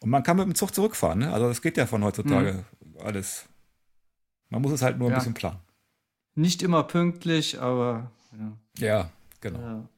[0.00, 1.32] und man kann mit dem Zug zurückfahren, ne?
[1.32, 3.00] Also das geht ja von heutzutage mhm.
[3.04, 3.48] alles.
[4.50, 5.58] Man muss es halt nur ein bisschen planen.
[6.34, 8.52] Nicht immer pünktlich, aber ja.
[8.78, 9.10] Ja,
[9.40, 9.58] Genau.
[9.58, 9.88] Ja.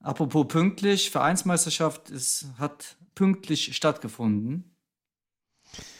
[0.00, 4.76] Apropos pünktlich, Vereinsmeisterschaft ist, hat pünktlich stattgefunden.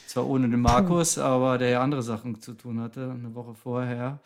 [0.06, 4.20] Zwar ohne den Markus, aber der ja andere Sachen zu tun hatte, eine Woche vorher.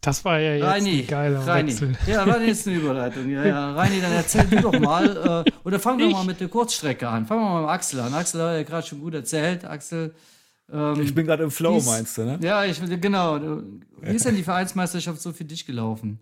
[0.00, 1.72] Das war ja jetzt Reini, ein geiler Reini.
[1.72, 1.96] Wechsel.
[2.06, 3.28] Ja, war jetzt eine Überleitung.
[3.28, 3.72] Ja, ja.
[3.74, 5.44] Reini, dann erzähl du doch mal.
[5.46, 7.26] Äh, oder fangen wir mal mit der Kurzstrecke an.
[7.26, 8.14] Fangen wir mal mit Axel an.
[8.14, 9.64] Axel hat ja gerade schon gut erzählt.
[9.64, 10.14] Axel.
[10.72, 12.38] Ähm, ich bin gerade im Flow, meinst du, ne?
[12.40, 13.40] Ja, ich, genau.
[14.00, 16.18] Wie ist denn die Vereinsmeisterschaft so für dich gelaufen?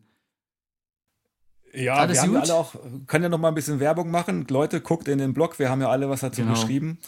[1.74, 2.74] Ja, Alles wir haben ja alle auch,
[3.06, 4.46] können ja noch mal ein bisschen Werbung machen.
[4.48, 6.54] Leute, guckt in den Blog, wir haben ja alle was dazu genau.
[6.54, 6.98] geschrieben.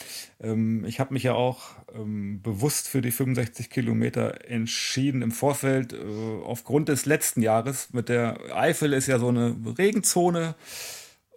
[0.40, 1.60] Ähm, ich habe mich ja auch
[1.94, 5.96] ähm, bewusst für die 65 Kilometer entschieden im Vorfeld, äh,
[6.44, 7.92] aufgrund des letzten Jahres.
[7.92, 10.54] Mit der Eifel ist ja so eine Regenzone.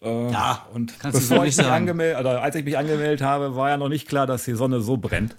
[0.01, 3.77] Äh, ja, und bevor ich mich angemeldet, oder als ich mich angemeldet habe, war ja
[3.77, 5.37] noch nicht klar, dass die Sonne so brennt.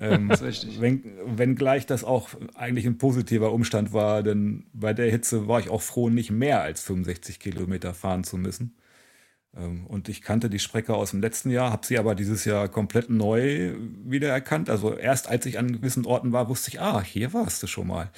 [0.00, 0.80] Ähm, das ist richtig.
[0.80, 5.68] Wenn, wenngleich das auch eigentlich ein positiver Umstand war, denn bei der Hitze war ich
[5.68, 8.76] auch froh, nicht mehr als 65 Kilometer fahren zu müssen.
[9.54, 12.68] Ähm, und ich kannte die Strecke aus dem letzten Jahr, habe sie aber dieses Jahr
[12.68, 13.74] komplett neu
[14.04, 14.70] wiedererkannt.
[14.70, 17.88] Also erst als ich an gewissen Orten war, wusste ich, ah, hier warst du schon
[17.88, 18.10] mal.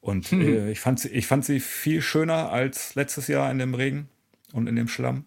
[0.00, 0.40] Und hm.
[0.42, 4.08] äh, ich, fand sie, ich fand sie viel schöner als letztes Jahr in dem Regen
[4.52, 5.24] und in dem Schlamm.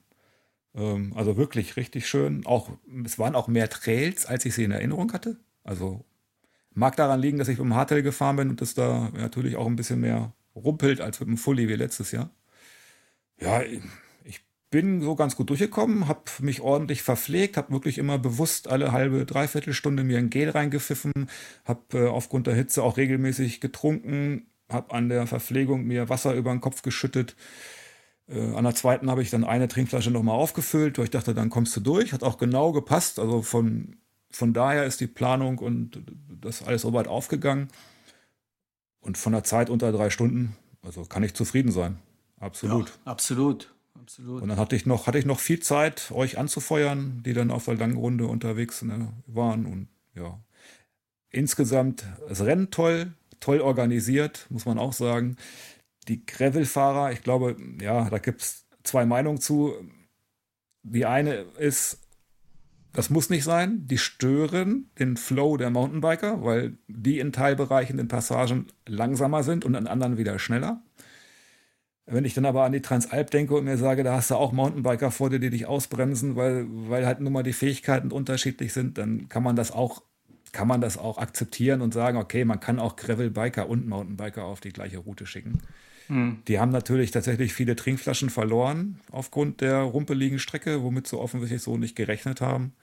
[0.76, 2.46] Ähm, also wirklich richtig schön.
[2.46, 2.70] Auch,
[3.06, 5.38] es waren auch mehr Trails, als ich sie in Erinnerung hatte.
[5.66, 6.06] Also
[6.74, 9.68] mag daran liegen, dass ich mit dem Hardtail gefahren bin und das da natürlich auch
[9.68, 12.30] ein bisschen mehr rumpelt als mit dem Fully wie letztes Jahr.
[13.42, 13.82] Ja, ich
[14.76, 19.26] bin so ganz gut durchgekommen, habe mich ordentlich verpflegt, habe wirklich immer bewusst alle halbe,
[19.26, 21.14] dreiviertel Stunde mir ein Gel reingepfiffen,
[21.64, 26.52] habe äh, aufgrund der Hitze auch regelmäßig getrunken, habe an der Verpflegung mir Wasser über
[26.52, 27.38] den Kopf geschüttet.
[28.28, 31.50] Äh, an der zweiten habe ich dann eine Trinkflasche nochmal aufgefüllt, weil ich dachte, dann
[31.50, 32.12] kommst du durch.
[32.12, 33.20] Hat auch genau gepasst.
[33.20, 33.96] Also von
[34.36, 36.04] von daher ist die Planung und
[36.42, 37.70] das alles so weit aufgegangen.
[39.00, 42.00] Und von der Zeit unter drei Stunden, also kann ich zufrieden sein.
[42.40, 42.90] Absolut.
[42.90, 43.72] Ja, absolut.
[44.00, 44.42] Absolut.
[44.42, 47.66] Und dann hatte ich noch, hatte ich noch viel Zeit, euch anzufeuern, die dann auf
[47.66, 49.66] der langen Runde unterwegs ne, waren.
[49.66, 50.40] Und ja,
[51.30, 55.38] insgesamt das Rennen toll, toll organisiert, muss man auch sagen.
[56.08, 59.74] Die Gravel-Fahrer, ich glaube, ja, da gibt es zwei Meinungen zu.
[60.84, 62.05] Die eine ist,
[62.96, 63.86] das muss nicht sein.
[63.88, 69.76] Die stören den Flow der Mountainbiker, weil die in Teilbereichen, in Passagen langsamer sind und
[69.76, 70.82] in anderen wieder schneller.
[72.08, 74.52] Wenn ich dann aber an die Transalp denke und mir sage, da hast du auch
[74.52, 78.98] Mountainbiker vor dir, die dich ausbremsen, weil, weil halt nun mal die Fähigkeiten unterschiedlich sind,
[78.98, 80.04] dann kann man das auch,
[80.52, 84.62] kann man das auch akzeptieren und sagen, okay, man kann auch Gravelbiker und Mountainbiker auf
[84.62, 85.60] die gleiche Route schicken.
[86.08, 86.44] Mhm.
[86.48, 91.78] Die haben natürlich tatsächlich viele Trinkflaschen verloren aufgrund der rumpeligen Strecke, womit sie offensichtlich so
[91.78, 92.74] nicht gerechnet haben.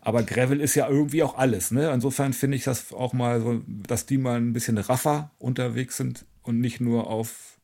[0.00, 1.70] Aber Gravel ist ja irgendwie auch alles.
[1.70, 1.90] Ne?
[1.90, 6.26] Insofern finde ich das auch mal so, dass die mal ein bisschen raffer unterwegs sind
[6.42, 7.58] und nicht nur auf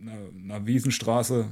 [0.00, 1.48] einer, einer Wiesenstraße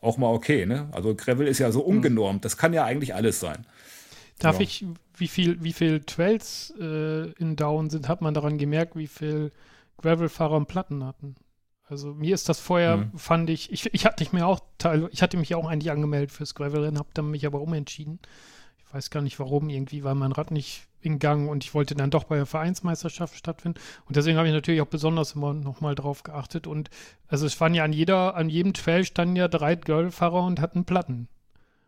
[0.00, 0.64] auch mal okay.
[0.64, 0.88] Ne?
[0.92, 1.96] Also Gravel ist ja so hm.
[1.96, 2.44] ungenormt.
[2.46, 3.66] Das kann ja eigentlich alles sein.
[4.38, 4.62] Darf ja.
[4.62, 4.86] ich,
[5.16, 9.50] wie viel, wie viel Trails äh, in Down sind, hat man daran gemerkt, wie viel
[9.98, 11.36] Gravelfahrer und Platten hatten.
[11.88, 13.16] Also mir ist das vorher, mhm.
[13.16, 16.54] fand ich, ich, ich hatte mich auch teil, ich hatte mich auch eigentlich angemeldet fürs
[16.54, 18.18] Gravelrennen, habe dann mich aber umentschieden.
[18.78, 21.94] Ich weiß gar nicht warum, irgendwie war mein Rad nicht in Gang und ich wollte
[21.94, 23.78] dann doch bei der Vereinsmeisterschaft stattfinden.
[24.06, 26.66] Und deswegen habe ich natürlich auch besonders immer nochmal drauf geachtet.
[26.66, 26.90] Und
[27.28, 30.84] also es waren ja an jeder, an jedem Trail standen ja drei Girlfahrer und hatten
[30.84, 31.28] Platten.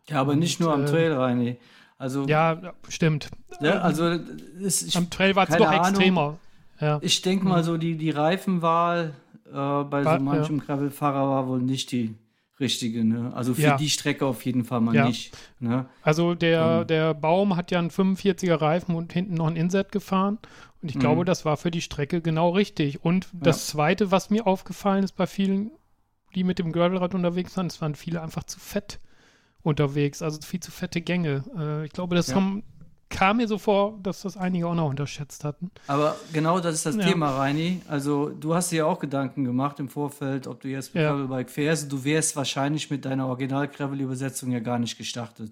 [0.07, 1.57] Ja, aber und, nicht nur am äh, Trail, Reini.
[1.97, 3.29] Also, ja, stimmt.
[3.59, 4.07] Ja, also
[4.59, 6.37] ist, am Trail war es doch extremer.
[6.79, 6.99] Ja.
[7.01, 7.65] Ich denke mal mhm.
[7.65, 9.13] so, die, die Reifenwahl
[9.49, 10.63] äh, bei war, so manchem ja.
[10.65, 12.15] Gravelfahrer war wohl nicht die
[12.59, 13.03] richtige.
[13.03, 13.31] Ne?
[13.33, 13.77] Also für ja.
[13.77, 15.07] die Strecke auf jeden Fall mal ja.
[15.07, 15.35] nicht.
[15.59, 15.85] Ne?
[16.01, 16.87] Also der, ähm.
[16.87, 20.39] der Baum hat ja einen 45er Reifen und hinten noch ein Inset gefahren.
[20.81, 20.99] Und ich mhm.
[20.99, 23.03] glaube, das war für die Strecke genau richtig.
[23.03, 25.71] Und das Zweite, was mir aufgefallen ist bei vielen,
[26.35, 28.99] die mit dem Gravelrad unterwegs waren, es waren viele einfach zu fett
[29.61, 30.21] unterwegs.
[30.21, 31.43] Also viel zu fette Gänge.
[31.57, 32.63] Äh, ich glaube, das haben
[33.09, 35.71] kam mir so vor, dass das einige auch noch unterschätzt hatten.
[35.87, 37.03] Aber genau das ist das ja.
[37.03, 37.81] Thema, Reini.
[37.87, 41.09] Also du hast dir ja auch Gedanken gemacht im Vorfeld, ob du jetzt mit ja.
[41.09, 41.91] Gravelbike fährst.
[41.91, 45.51] Du wärst wahrscheinlich mit deiner Original-Gravel-Übersetzung ja gar nicht gestartet.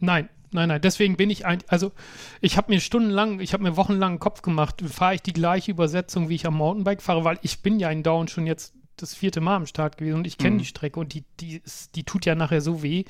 [0.00, 0.80] Nein, nein, nein.
[0.80, 1.92] Deswegen bin ich ein, also
[2.40, 5.70] ich habe mir stundenlang, ich habe mir wochenlang einen Kopf gemacht, fahre ich die gleiche
[5.70, 9.14] Übersetzung, wie ich am Mountainbike fahre, weil ich bin ja in Down schon jetzt das
[9.14, 10.60] vierte Mal am Start gewesen und ich kenne mhm.
[10.60, 13.04] die Strecke und die, die, ist, die tut ja nachher so weh.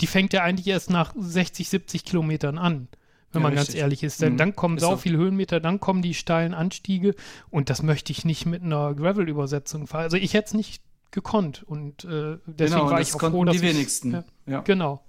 [0.00, 2.88] Die fängt ja eigentlich erst nach 60, 70 Kilometern an
[3.32, 3.74] wenn ja, man richtig.
[3.74, 4.22] ganz ehrlich ist.
[4.22, 4.38] Denn mhm.
[4.38, 7.14] dann kommen sau viel Höhenmeter, dann kommen die steilen Anstiege
[7.50, 10.02] und das möchte ich nicht mit einer Gravel-Übersetzung fahren.
[10.02, 13.56] Also ich hätte es nicht gekonnt und äh, deswegen genau, war ich auch froh, dass
[13.56, 14.12] die wenigsten.
[14.12, 14.60] Ja, ja.
[14.60, 15.02] Genau.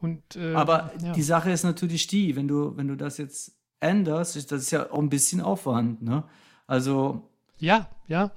[0.00, 4.36] Und, äh, Aber die Sache ist natürlich die, wenn du, wenn du das jetzt änderst,
[4.36, 6.24] das ist ja auch ein bisschen Aufwand, ne?
[6.66, 7.30] Also.
[7.58, 8.30] Ja, ja.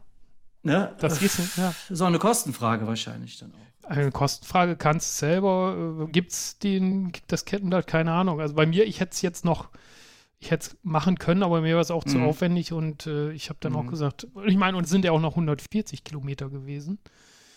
[0.63, 0.95] Ne?
[0.99, 1.73] Das ist ja.
[1.89, 3.70] so eine Kostenfrage wahrscheinlich dann auch.
[3.85, 6.57] Eine Kostenfrage, kannst du selber, äh, gibt es
[7.27, 7.87] das Kettenblatt?
[7.87, 8.39] Keine Ahnung.
[8.39, 9.69] Also bei mir, ich hätte es jetzt noch,
[10.39, 12.09] ich hätte es machen können, aber mir war es auch mhm.
[12.09, 13.79] zu aufwendig und äh, ich habe dann mhm.
[13.79, 16.99] auch gesagt, ich meine, und es sind ja auch noch 140 Kilometer gewesen.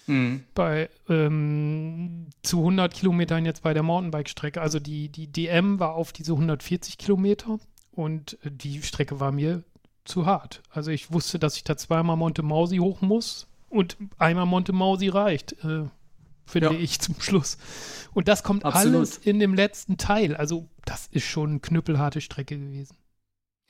[0.07, 0.45] Mhm.
[0.55, 4.61] Bei ähm, zu 100 Kilometern jetzt bei der Mountainbike-Strecke.
[4.61, 7.59] Also die, die DM war auf diese 140 Kilometer
[7.93, 9.64] und äh, die Strecke war mir
[10.05, 10.62] zu hart.
[10.70, 15.09] Also ich wusste, dass ich da zweimal Monte Mausi hoch muss und einmal Monte Mausi
[15.09, 15.64] reicht.
[15.64, 15.87] Äh,
[16.47, 16.78] finde ja.
[16.78, 17.59] ich zum Schluss.
[18.12, 18.97] Und das kommt Absolut.
[18.97, 20.36] alles in dem letzten Teil.
[20.36, 22.97] Also, das ist schon eine knüppelharte Strecke gewesen.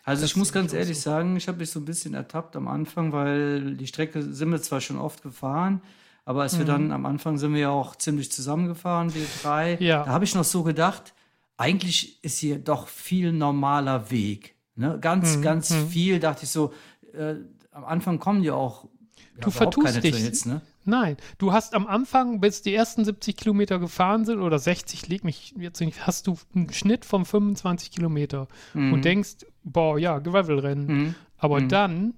[0.04, 1.10] Also das ich muss ganz ehrlich so.
[1.10, 4.60] sagen, ich habe mich so ein bisschen ertappt am Anfang, weil die Strecke sind wir
[4.60, 5.80] zwar schon oft gefahren,
[6.26, 6.58] aber als mhm.
[6.58, 9.76] wir dann am Anfang sind wir ja auch ziemlich zusammengefahren, wir drei.
[9.80, 10.04] Ja.
[10.04, 11.14] Da habe ich noch so gedacht,
[11.56, 14.54] eigentlich ist hier doch viel normaler Weg.
[14.76, 14.98] Ne?
[15.00, 15.42] Ganz, mhm.
[15.42, 15.88] ganz mhm.
[15.88, 16.74] viel dachte ich so,
[17.14, 17.36] äh,
[17.70, 20.14] am Anfang kommen ja auch ja, du vertust dich.
[20.14, 20.60] Trails, ne?
[20.84, 25.24] Nein, du hast am Anfang, bis die ersten 70 Kilometer gefahren sind oder 60, leg
[25.24, 28.92] mich jetzt nicht, hast du einen Schnitt von 25 Kilometer mhm.
[28.92, 30.86] und denkst, boah, ja, Gravelrennen.
[30.86, 31.14] Mhm.
[31.38, 31.68] Aber mhm.
[31.68, 32.14] dann,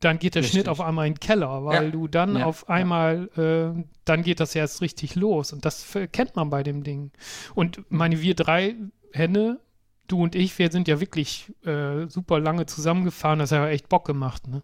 [0.00, 0.60] dann geht der richtig.
[0.60, 1.90] Schnitt auf einmal in den Keller, weil ja.
[1.90, 2.46] du dann ja.
[2.46, 3.70] auf einmal, ja.
[3.70, 7.10] äh, dann geht das erst richtig los und das kennt man bei dem Ding.
[7.54, 8.76] Und meine, wir drei
[9.12, 9.60] Hände,
[10.08, 13.88] du und ich, wir sind ja wirklich äh, super lange zusammengefahren, das hat ja echt
[13.88, 14.62] Bock gemacht, ne?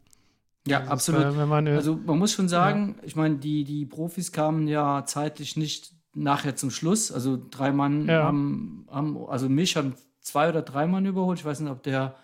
[0.66, 1.36] Ja, also absolut.
[1.36, 3.06] War, man, also man muss schon sagen, ja.
[3.06, 7.12] ich meine, die, die Profis kamen ja zeitlich nicht nachher zum Schluss.
[7.12, 8.24] Also drei Mann ja.
[8.24, 11.38] haben, haben, also mich haben zwei oder drei Mann überholt.
[11.38, 12.16] Ich weiß nicht, ob der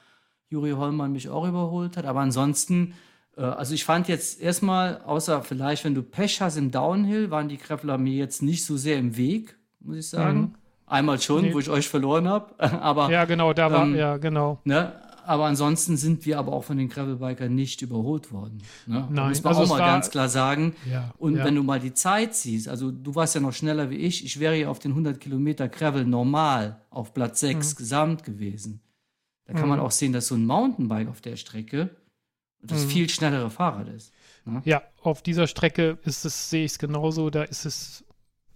[0.48, 2.94] Juri Hollmann mich auch überholt hat, aber ansonsten,
[3.36, 7.48] äh, also ich fand jetzt erstmal, außer vielleicht, wenn du Pech hast im Downhill, waren
[7.48, 10.40] die Kreffler mir jetzt nicht so sehr im Weg, muss ich sagen.
[10.40, 10.54] Mhm.
[10.86, 11.54] Einmal schon, nee.
[11.54, 12.54] wo ich euch verloren habe.
[12.58, 14.60] aber ja, genau, da war, ähm, ja, genau.
[14.64, 14.92] Ne?
[15.24, 18.62] Aber ansonsten sind wir aber auch von den Gravelbikern nicht überholt worden.
[18.86, 19.06] Ne?
[19.10, 20.74] Nein, muss man also auch mal ganz klar sagen.
[20.90, 21.44] Ja, und ja.
[21.44, 24.40] wenn du mal die Zeit siehst, also du warst ja noch schneller wie ich, ich
[24.40, 27.76] wäre ja auf den 100 Kilometer Gravel normal auf Platz 6 mhm.
[27.76, 28.80] gesamt gewesen.
[29.44, 29.70] Da kann mhm.
[29.70, 31.90] man auch sehen, dass so ein Mountainbike auf der Strecke
[32.62, 32.88] das mhm.
[32.88, 34.12] viel schnellere Fahrrad ist.
[34.44, 34.62] Ne?
[34.64, 38.04] Ja, auf dieser Strecke ist es, sehe ich es genauso, da ist es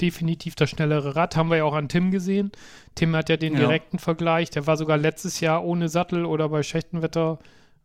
[0.00, 1.36] definitiv das schnellere Rad.
[1.36, 2.52] Haben wir ja auch an Tim gesehen.
[2.94, 3.60] Tim hat ja den ja.
[3.60, 4.50] direkten Vergleich.
[4.50, 7.38] Der war sogar letztes Jahr ohne Sattel oder bei schlechtem Wetter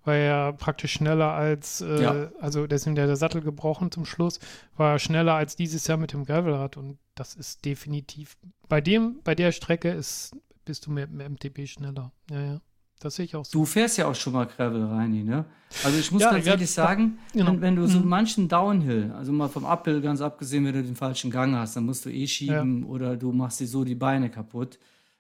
[0.04, 2.32] war er praktisch schneller als, äh, ja.
[2.40, 4.40] also deswegen der, der Sattel gebrochen zum Schluss,
[4.76, 8.36] war er schneller als dieses Jahr mit dem Gravelrad und das ist definitiv,
[8.68, 10.36] bei dem, bei der Strecke ist,
[10.66, 12.12] bist du mit dem MTB schneller.
[12.32, 12.62] Ja, ja.
[13.02, 13.60] Das sehe ich auch so.
[13.60, 15.44] Du fährst ja auch schon mal Gravel, Reini, ne?
[15.84, 17.54] Also ich muss ja, ganz ehrlich sagen, genau.
[17.54, 18.08] wenn, wenn, du so mhm.
[18.08, 21.86] manchen Downhill, also mal vom Uphill ganz abgesehen, wenn du den falschen Gang hast, dann
[21.86, 22.88] musst du eh schieben ja.
[22.88, 24.78] oder du machst dir so die Beine kaputt.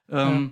[0.09, 0.49] Ähm, ja.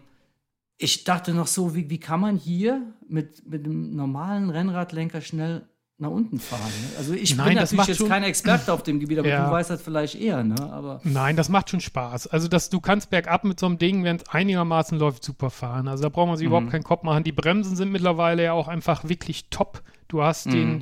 [0.77, 5.67] Ich dachte noch so, wie, wie kann man hier mit, mit einem normalen Rennradlenker schnell
[6.00, 6.62] nach unten fahren.
[6.62, 6.97] Ne?
[6.97, 9.45] Also ich Nein, bin natürlich jetzt kein Experte auf dem Gebiet, aber ja.
[9.45, 10.56] du weißt das vielleicht eher, ne?
[10.72, 12.28] Aber Nein, das macht schon Spaß.
[12.28, 15.89] Also dass du kannst bergab mit so einem Ding, wenn es einigermaßen läuft, super fahren.
[15.89, 16.54] Also da braucht man sich mhm.
[16.54, 17.26] überhaupt keinen Kopf machen.
[17.26, 19.84] Die Bremsen sind mittlerweile ja auch einfach wirklich top.
[20.08, 20.52] Du hast mhm.
[20.52, 20.82] den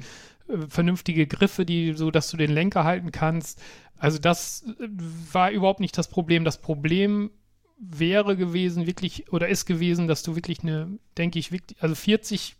[0.49, 3.59] äh, vernünftige Griffe, die, so dass du den Lenker halten kannst.
[3.97, 4.87] Also das äh,
[5.31, 6.43] war überhaupt nicht das Problem.
[6.43, 7.31] Das Problem
[7.79, 12.55] wäre gewesen, wirklich, oder ist gewesen, dass du wirklich eine, denke ich, wirklich, also 40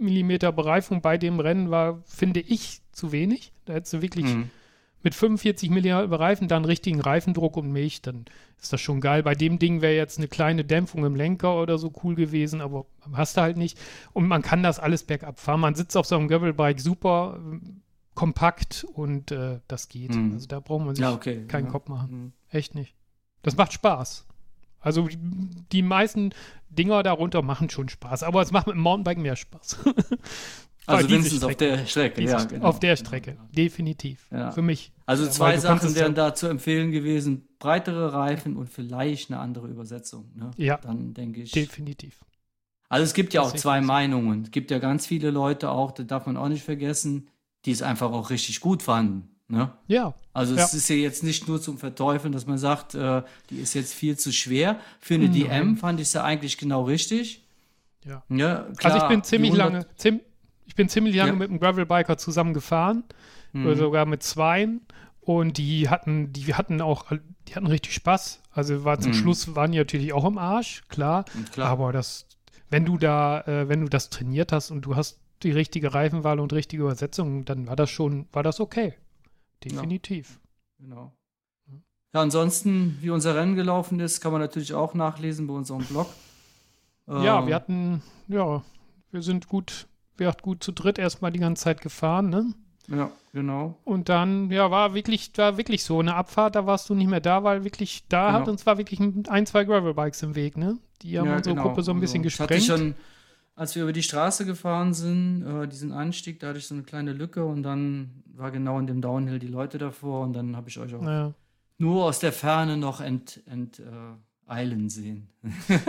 [0.00, 3.52] Millimeter Bereifung bei dem Rennen war, finde ich, zu wenig.
[3.64, 4.50] Da hättest du wirklich mhm.
[5.02, 8.24] mit 45 Millimeter Reifen dann richtigen Reifendruck und Milch, dann
[8.60, 9.22] ist das schon geil.
[9.22, 12.86] Bei dem Ding wäre jetzt eine kleine Dämpfung im Lenker oder so cool gewesen, aber
[13.12, 13.78] hast du halt nicht.
[14.12, 15.60] Und man kann das alles bergab fahren.
[15.60, 17.58] Man sitzt auf so einem Gravelbike super äh,
[18.14, 20.14] kompakt und äh, das geht.
[20.14, 20.32] Mhm.
[20.34, 21.46] Also da braucht man sich ja, okay.
[21.46, 21.70] keinen ja.
[21.70, 22.10] Kopf machen.
[22.10, 22.32] Mhm.
[22.50, 22.94] Echt nicht.
[23.42, 24.26] Das macht Spaß.
[24.80, 25.08] Also
[25.72, 26.30] die meisten
[26.70, 29.78] Dinger darunter machen schon Spaß, aber es macht mit dem Mountainbike mehr Spaß.
[30.86, 32.44] also wenigstens auf der Strecke, ja.
[32.44, 32.66] Genau.
[32.66, 33.48] Auf der Strecke, genau.
[33.52, 34.26] definitiv.
[34.30, 34.50] Ja.
[34.50, 34.92] Für mich.
[35.06, 40.32] Also zwei Sachen wären da zu empfehlen gewesen: breitere Reifen und vielleicht eine andere Übersetzung.
[40.34, 40.50] Ne?
[40.56, 40.78] Ja.
[40.78, 41.52] Dann denke ich.
[41.52, 42.24] Definitiv.
[42.88, 44.42] Also es gibt ja auch zwei Meinungen.
[44.42, 47.28] Es gibt ja ganz viele Leute auch, das darf man auch nicht vergessen,
[47.64, 49.28] die es einfach auch richtig gut fanden.
[49.50, 49.72] Ne?
[49.88, 50.14] Ja.
[50.32, 50.64] Also ja.
[50.64, 53.92] es ist ja jetzt nicht nur zum Verteufeln, dass man sagt, äh, die ist jetzt
[53.92, 54.78] viel zu schwer.
[55.00, 55.32] Für eine mhm.
[55.32, 57.42] DM fand ich sie eigentlich genau richtig.
[58.04, 58.22] Ja.
[58.28, 60.20] ja klar, also ich bin ziemlich lange, zim,
[60.66, 63.04] ich bin ziemlich lange mit einem Gravelbiker zusammen gefahren,
[63.52, 63.66] mhm.
[63.66, 64.82] oder sogar mit zweien.
[65.20, 67.06] Und die hatten, die hatten auch,
[67.48, 68.40] die hatten richtig Spaß.
[68.52, 69.16] Also war zum mhm.
[69.16, 71.24] Schluss waren die natürlich auch im Arsch, klar.
[71.52, 71.68] klar.
[71.68, 72.26] Aber das,
[72.70, 76.38] wenn du da, äh, wenn du das trainiert hast und du hast die richtige Reifenwahl
[76.40, 78.94] und richtige Übersetzung, dann war das schon, war das okay.
[79.64, 80.40] Definitiv.
[80.78, 81.12] Genau.
[82.12, 86.08] Ja, ansonsten, wie unser Rennen gelaufen ist, kann man natürlich auch nachlesen bei unserem Blog.
[87.06, 88.62] Ja, ähm, wir hatten, ja,
[89.12, 89.86] wir sind gut,
[90.16, 92.52] wir hatten gut zu dritt erstmal die ganze Zeit gefahren, ne?
[92.88, 93.76] Ja, genau.
[93.84, 97.20] Und dann, ja, war wirklich, war wirklich so eine Abfahrt, da warst du nicht mehr
[97.20, 98.38] da, weil wirklich, da genau.
[98.40, 100.78] hat uns war wirklich ein, zwei Gravelbikes im Weg, ne?
[101.02, 101.68] Die haben ja, unsere genau.
[101.68, 102.62] Gruppe so ein bisschen also, gesprengt.
[102.62, 102.94] Ich hatte schon,
[103.60, 106.82] als wir über die Straße gefahren sind, äh, diesen Anstieg, da hatte ich so eine
[106.82, 110.70] kleine Lücke und dann war genau in dem Downhill die Leute davor und dann habe
[110.70, 111.34] ich euch auch ja.
[111.76, 113.82] nur aus der Ferne noch ent, ent äh,
[114.50, 115.28] eilen sehen.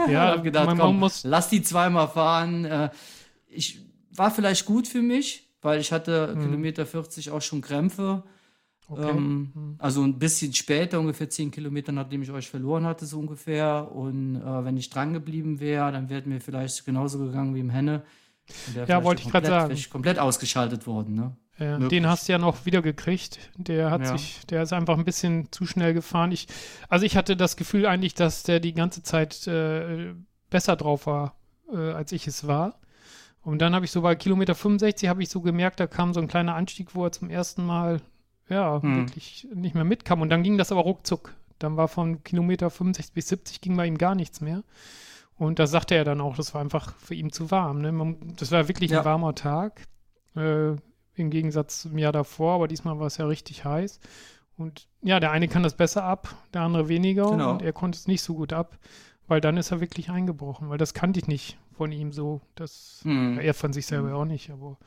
[0.09, 2.65] Ja, habe gedacht, komm, muss lass die zweimal fahren.
[2.65, 2.89] Äh,
[3.47, 3.80] ich
[4.13, 6.41] war vielleicht gut für mich, weil ich hatte mhm.
[6.41, 8.24] Kilometer 40 auch schon Krämpfe.
[8.91, 9.09] Okay.
[9.09, 9.75] Ähm, mhm.
[9.77, 13.89] Also ein bisschen später, ungefähr 10 Kilometer, nachdem ich euch verloren hatte, so ungefähr.
[13.89, 17.69] Und äh, wenn ich dran geblieben wäre, dann wäre mir vielleicht genauso gegangen wie im
[17.69, 18.03] Henne.
[18.85, 19.77] Ja, wollte ich gerade sagen.
[19.89, 21.37] Komplett ausgeschaltet worden, ne?
[21.57, 23.51] Ja, den hast du ja noch wieder gekriegt.
[23.55, 24.17] Der hat ja.
[24.17, 26.33] sich, der ist einfach ein bisschen zu schnell gefahren.
[26.33, 26.47] Ich,
[26.89, 30.13] also ich hatte das Gefühl eigentlich, dass der die ganze Zeit äh,
[30.49, 31.35] besser drauf war,
[31.71, 32.79] äh, als ich es war.
[33.41, 36.19] Und dann habe ich so bei Kilometer 65 habe ich so gemerkt, da kam so
[36.19, 38.01] ein kleiner Anstieg, wo er zum ersten Mal
[38.51, 39.07] ja hm.
[39.07, 40.21] wirklich nicht mehr mitkam.
[40.21, 41.33] Und dann ging das aber ruckzuck.
[41.59, 44.63] Dann war von Kilometer 65 bis 70 ging bei ihm gar nichts mehr.
[45.37, 47.81] Und da sagte er dann auch, das war einfach für ihn zu warm.
[47.81, 48.15] Ne?
[48.37, 48.99] das war wirklich ja.
[48.99, 49.81] ein warmer Tag.
[50.35, 50.71] Äh,
[51.15, 53.99] Im Gegensatz zum Jahr davor, aber diesmal war es ja richtig heiß.
[54.57, 57.29] Und ja, der eine kann das besser ab, der andere weniger.
[57.31, 57.51] Genau.
[57.51, 58.77] Und er konnte es nicht so gut ab,
[59.27, 62.41] weil dann ist er wirklich eingebrochen, weil das kannte ich nicht von ihm so.
[62.55, 63.39] Das hm.
[63.39, 64.15] er von sich selber hm.
[64.15, 64.77] auch nicht, aber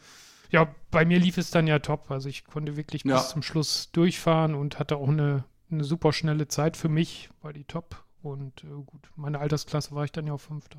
[0.55, 2.13] ja, bei mir lief es dann ja top.
[2.13, 3.17] Also ich konnte wirklich ja.
[3.17, 7.53] bis zum Schluss durchfahren und hatte auch eine, eine super schnelle Zeit für mich, war
[7.53, 8.05] die top.
[8.23, 10.79] Und äh, gut, meine Altersklasse war ich dann ja auf Fünfter.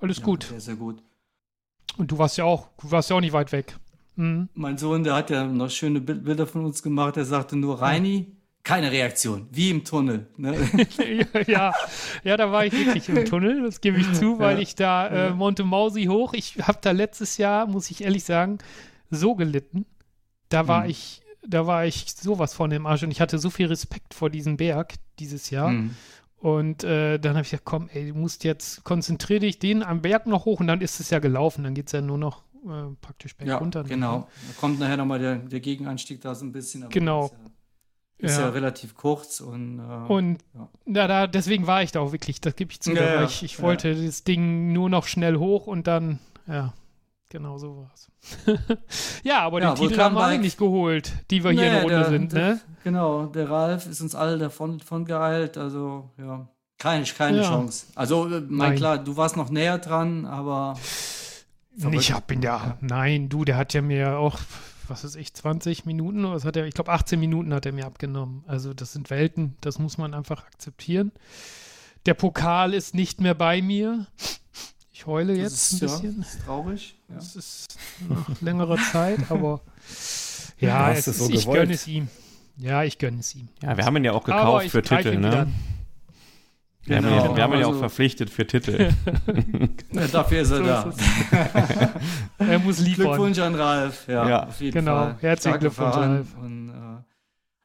[0.00, 0.42] Alles ja, gut.
[0.42, 1.00] Sehr, sehr gut.
[1.96, 3.76] Und du warst ja auch, du warst ja auch nicht weit weg.
[4.16, 4.48] Mhm.
[4.54, 7.14] Mein Sohn, der hat ja noch schöne Bilder von uns gemacht.
[7.14, 10.28] Der sagte nur, Reini, keine Reaktion, wie im Tunnel.
[10.36, 10.56] Ne?
[11.46, 11.72] ja,
[12.22, 14.62] ja, da war ich wirklich im Tunnel, das gebe ich zu, weil ja.
[14.62, 18.58] ich da äh, Monte Mausi hoch, ich habe da letztes Jahr, muss ich ehrlich sagen,
[19.10, 19.84] so gelitten.
[20.48, 20.90] Da war mhm.
[20.90, 24.30] ich, da war ich sowas von im Arsch und ich hatte so viel Respekt vor
[24.30, 25.70] diesem Berg dieses Jahr.
[25.70, 25.96] Mhm.
[26.36, 30.02] Und äh, dann habe ich gesagt, komm, ey, du musst jetzt, konzentrier dich den am
[30.02, 32.42] Berg noch hoch und dann ist es ja gelaufen, dann geht es ja nur noch
[32.64, 33.82] äh, praktisch berg ja, runter.
[33.84, 34.28] genau.
[34.48, 36.88] Da kommt nachher nochmal der, der Gegenanstieg da so ein bisschen.
[36.90, 37.30] genau.
[38.22, 38.42] Ist ja.
[38.42, 40.68] ja, relativ kurz und, äh, und ja.
[40.86, 42.92] Na, da, deswegen war ich da auch wirklich, das gebe ich zu.
[42.92, 46.72] Ja, ich, ich wollte das Ding nur noch schnell hoch und dann, ja,
[47.30, 48.12] genau so war es.
[49.24, 51.96] ja, aber den Titel haben wir nicht geholt, die wir nee, hier in der Runde
[51.96, 52.60] der, sind, der, ne?
[52.84, 56.46] Genau, der Ralf ist uns alle davon, davon geeilt, also ja,
[56.78, 57.86] keine, keine Chance.
[57.96, 60.78] Also, äh, mein klar, du warst noch näher dran, aber.
[61.90, 64.38] Ich hab ihn ja, nein, du, der hat ja mir auch
[64.92, 67.72] was weiß ich, 20 Minuten oder was hat er, ich glaube 18 Minuten hat er
[67.72, 68.44] mir abgenommen.
[68.46, 71.12] Also das sind Welten, das muss man einfach akzeptieren.
[72.04, 74.06] Der Pokal ist nicht mehr bei mir.
[74.92, 76.20] Ich heule jetzt ist, ein bisschen.
[76.20, 76.94] Ja, ist traurig.
[77.08, 77.14] Ja.
[77.14, 77.78] Das ist
[78.08, 79.62] nach längerer Zeit, aber
[80.58, 82.08] ja, es ist, so ich gönne es ihm.
[82.58, 83.48] Ja, ich gönne es ihm.
[83.62, 85.48] Ja, wir haben ihn ja auch gekauft für Titel, ne?
[86.84, 87.10] Wir genau.
[87.10, 88.90] haben ihn, wir haben ihn ja auch also verpflichtet für Titel.
[89.92, 90.82] ja, dafür ist er so da.
[90.82, 91.00] Ist
[92.38, 93.06] er muss liefern.
[93.06, 94.08] Glückwunsch an Ralf.
[94.08, 94.48] Ja, ja.
[94.58, 94.96] genau.
[94.96, 95.16] Fall.
[95.20, 96.26] Herzlichen Glückwunsch, Ralf.
[96.42, 97.02] Und, äh,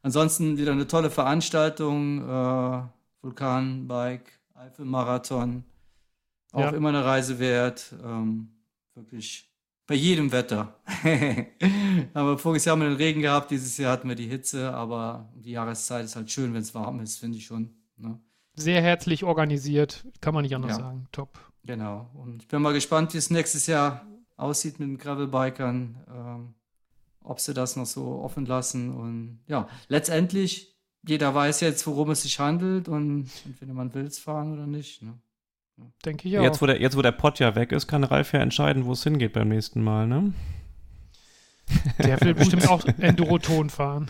[0.03, 2.29] ansonsten wieder eine tolle Veranstaltung.
[2.29, 2.81] Äh,
[3.21, 5.63] Vulkanbike, Eifelmarathon.
[6.51, 6.69] Auch ja.
[6.69, 7.95] immer eine Reise wert.
[8.03, 8.49] Ähm,
[8.93, 9.49] wirklich
[9.87, 10.75] bei jedem Wetter.
[12.13, 15.29] aber voriges Jahr haben wir den Regen gehabt, dieses Jahr hatten wir die Hitze, aber
[15.35, 17.69] die Jahreszeit ist halt schön, wenn es warm ist, finde ich schon.
[17.95, 18.19] Ne?
[18.57, 20.83] Sehr herzlich organisiert, kann man nicht anders ja.
[20.83, 21.07] sagen.
[21.11, 21.39] Top.
[21.63, 22.09] Genau.
[22.13, 24.05] Und ich bin mal gespannt, wie es nächstes Jahr
[24.35, 26.03] aussieht mit den Gravelbikern.
[26.09, 26.53] Ähm,
[27.27, 28.93] ob sie das noch so offen lassen.
[28.95, 34.19] Und ja, letztendlich, jeder weiß jetzt, worum es sich handelt und entweder man will es
[34.19, 35.01] fahren oder nicht.
[35.01, 35.13] Ne?
[36.05, 36.43] Denke ich auch.
[36.43, 38.93] Jetzt wo, der, jetzt, wo der Pott ja weg ist, kann Ralf ja entscheiden, wo
[38.93, 40.33] es hingeht beim nächsten Mal, ne?
[41.99, 44.07] Der will bestimmt auch Enduroton fahren.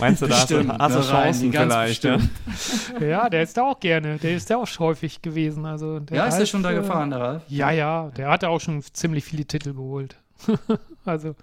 [0.00, 2.04] Meinst du, da hast du, hast du Chancen vielleicht?
[2.04, 2.18] Ja?
[3.00, 4.18] ja, der ist da auch gerne.
[4.18, 5.66] Der ist da auch häufig gewesen.
[5.66, 7.42] Also ja, ist der schon da gefahren, der Ralf?
[7.48, 8.10] Ja, ja.
[8.16, 10.16] Der hatte auch schon ziemlich viele Titel geholt.
[11.04, 11.34] also,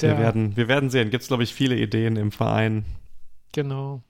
[0.00, 1.10] wir, werden, wir werden sehen.
[1.10, 2.84] Gibt es, glaube ich, viele Ideen im Verein.
[3.52, 4.02] Genau.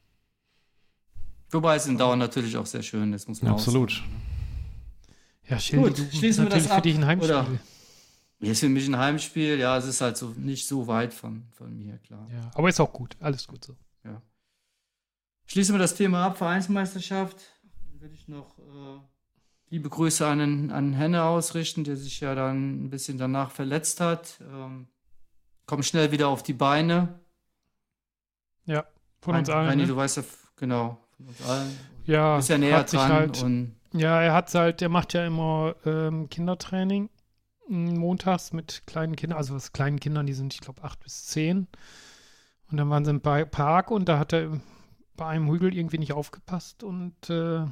[1.50, 3.92] Wobei es in Dauer natürlich auch sehr schön ist, muss man Absolut.
[3.92, 4.04] Sagen.
[5.48, 6.76] Ja, Schilde, Gut, schließen wir das ab.
[6.76, 7.34] für dich ein Heimspiel.
[7.34, 7.46] Oder?
[8.40, 9.58] Ist für mich ein Heimspiel.
[9.58, 12.28] Ja, es ist halt so nicht so weit von, von mir, klar.
[12.32, 13.16] Ja, aber ist auch gut.
[13.20, 13.74] Alles gut so.
[14.04, 14.22] Ja.
[15.46, 17.36] Schließen wir das Thema ab, Vereinsmeisterschaft.
[17.84, 19.00] Dann würde ich noch äh,
[19.70, 24.40] liebe Grüße an, an Henne ausrichten, der sich ja dann ein bisschen danach verletzt hat.
[24.40, 24.86] Ähm,
[25.66, 27.18] komm schnell wieder auf die Beine.
[28.66, 28.84] Ja,
[29.20, 29.68] von uns allen.
[29.68, 29.88] Reini, ne?
[29.88, 30.24] du weißt ja,
[30.56, 31.78] genau, von uns allen.
[32.04, 33.44] Ja, ist ja näher dran halt,
[33.92, 37.08] ja, er hat halt, der macht ja immer ähm, Kindertraining
[37.68, 41.66] montags mit kleinen Kindern, also was kleinen Kindern, die sind, ich glaube, acht bis zehn.
[42.70, 44.60] Und dann waren sie im Park und da hat er
[45.16, 47.64] bei einem Hügel irgendwie nicht aufgepasst und äh,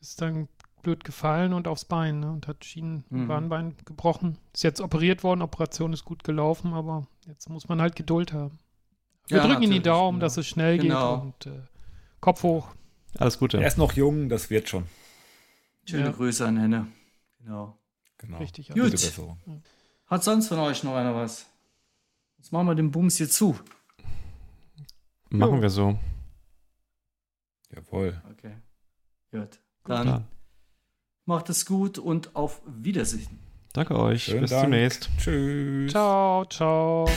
[0.00, 0.48] ist dann
[0.82, 3.76] blöd gefallen und aufs Bein ne, und hat Schienenbahnbein mhm.
[3.84, 4.38] gebrochen.
[4.54, 8.58] Ist jetzt operiert worden, Operation ist gut gelaufen, aber jetzt muss man halt Geduld haben.
[9.26, 10.26] Wir ja, drücken in die Daumen, genau.
[10.26, 11.16] dass es schnell genau.
[11.16, 11.60] geht und äh,
[12.20, 12.74] Kopf hoch.
[13.18, 13.58] Alles Gute.
[13.58, 14.84] Er ist noch jung, das wird schon.
[15.84, 16.12] Schöne ja.
[16.12, 16.86] Grüße an Henne.
[17.40, 17.76] Genau.
[18.18, 18.38] Genau.
[18.38, 18.68] Richtig.
[18.68, 19.12] Gut.
[20.06, 21.46] Hat sonst von euch noch einer was?
[22.38, 23.58] Jetzt machen wir den Bums hier zu.
[25.30, 25.62] Machen jo.
[25.62, 25.98] wir so.
[27.74, 28.20] Jawohl.
[28.32, 28.56] Okay.
[29.30, 29.60] Gut.
[29.84, 30.24] Dann Klar.
[31.24, 33.38] macht es gut und auf Wiedersehen.
[33.72, 34.24] Danke euch.
[34.24, 34.62] Schönen Bis Dank.
[34.64, 35.10] demnächst.
[35.18, 35.90] Tschüss.
[35.90, 37.08] Ciao, ciao.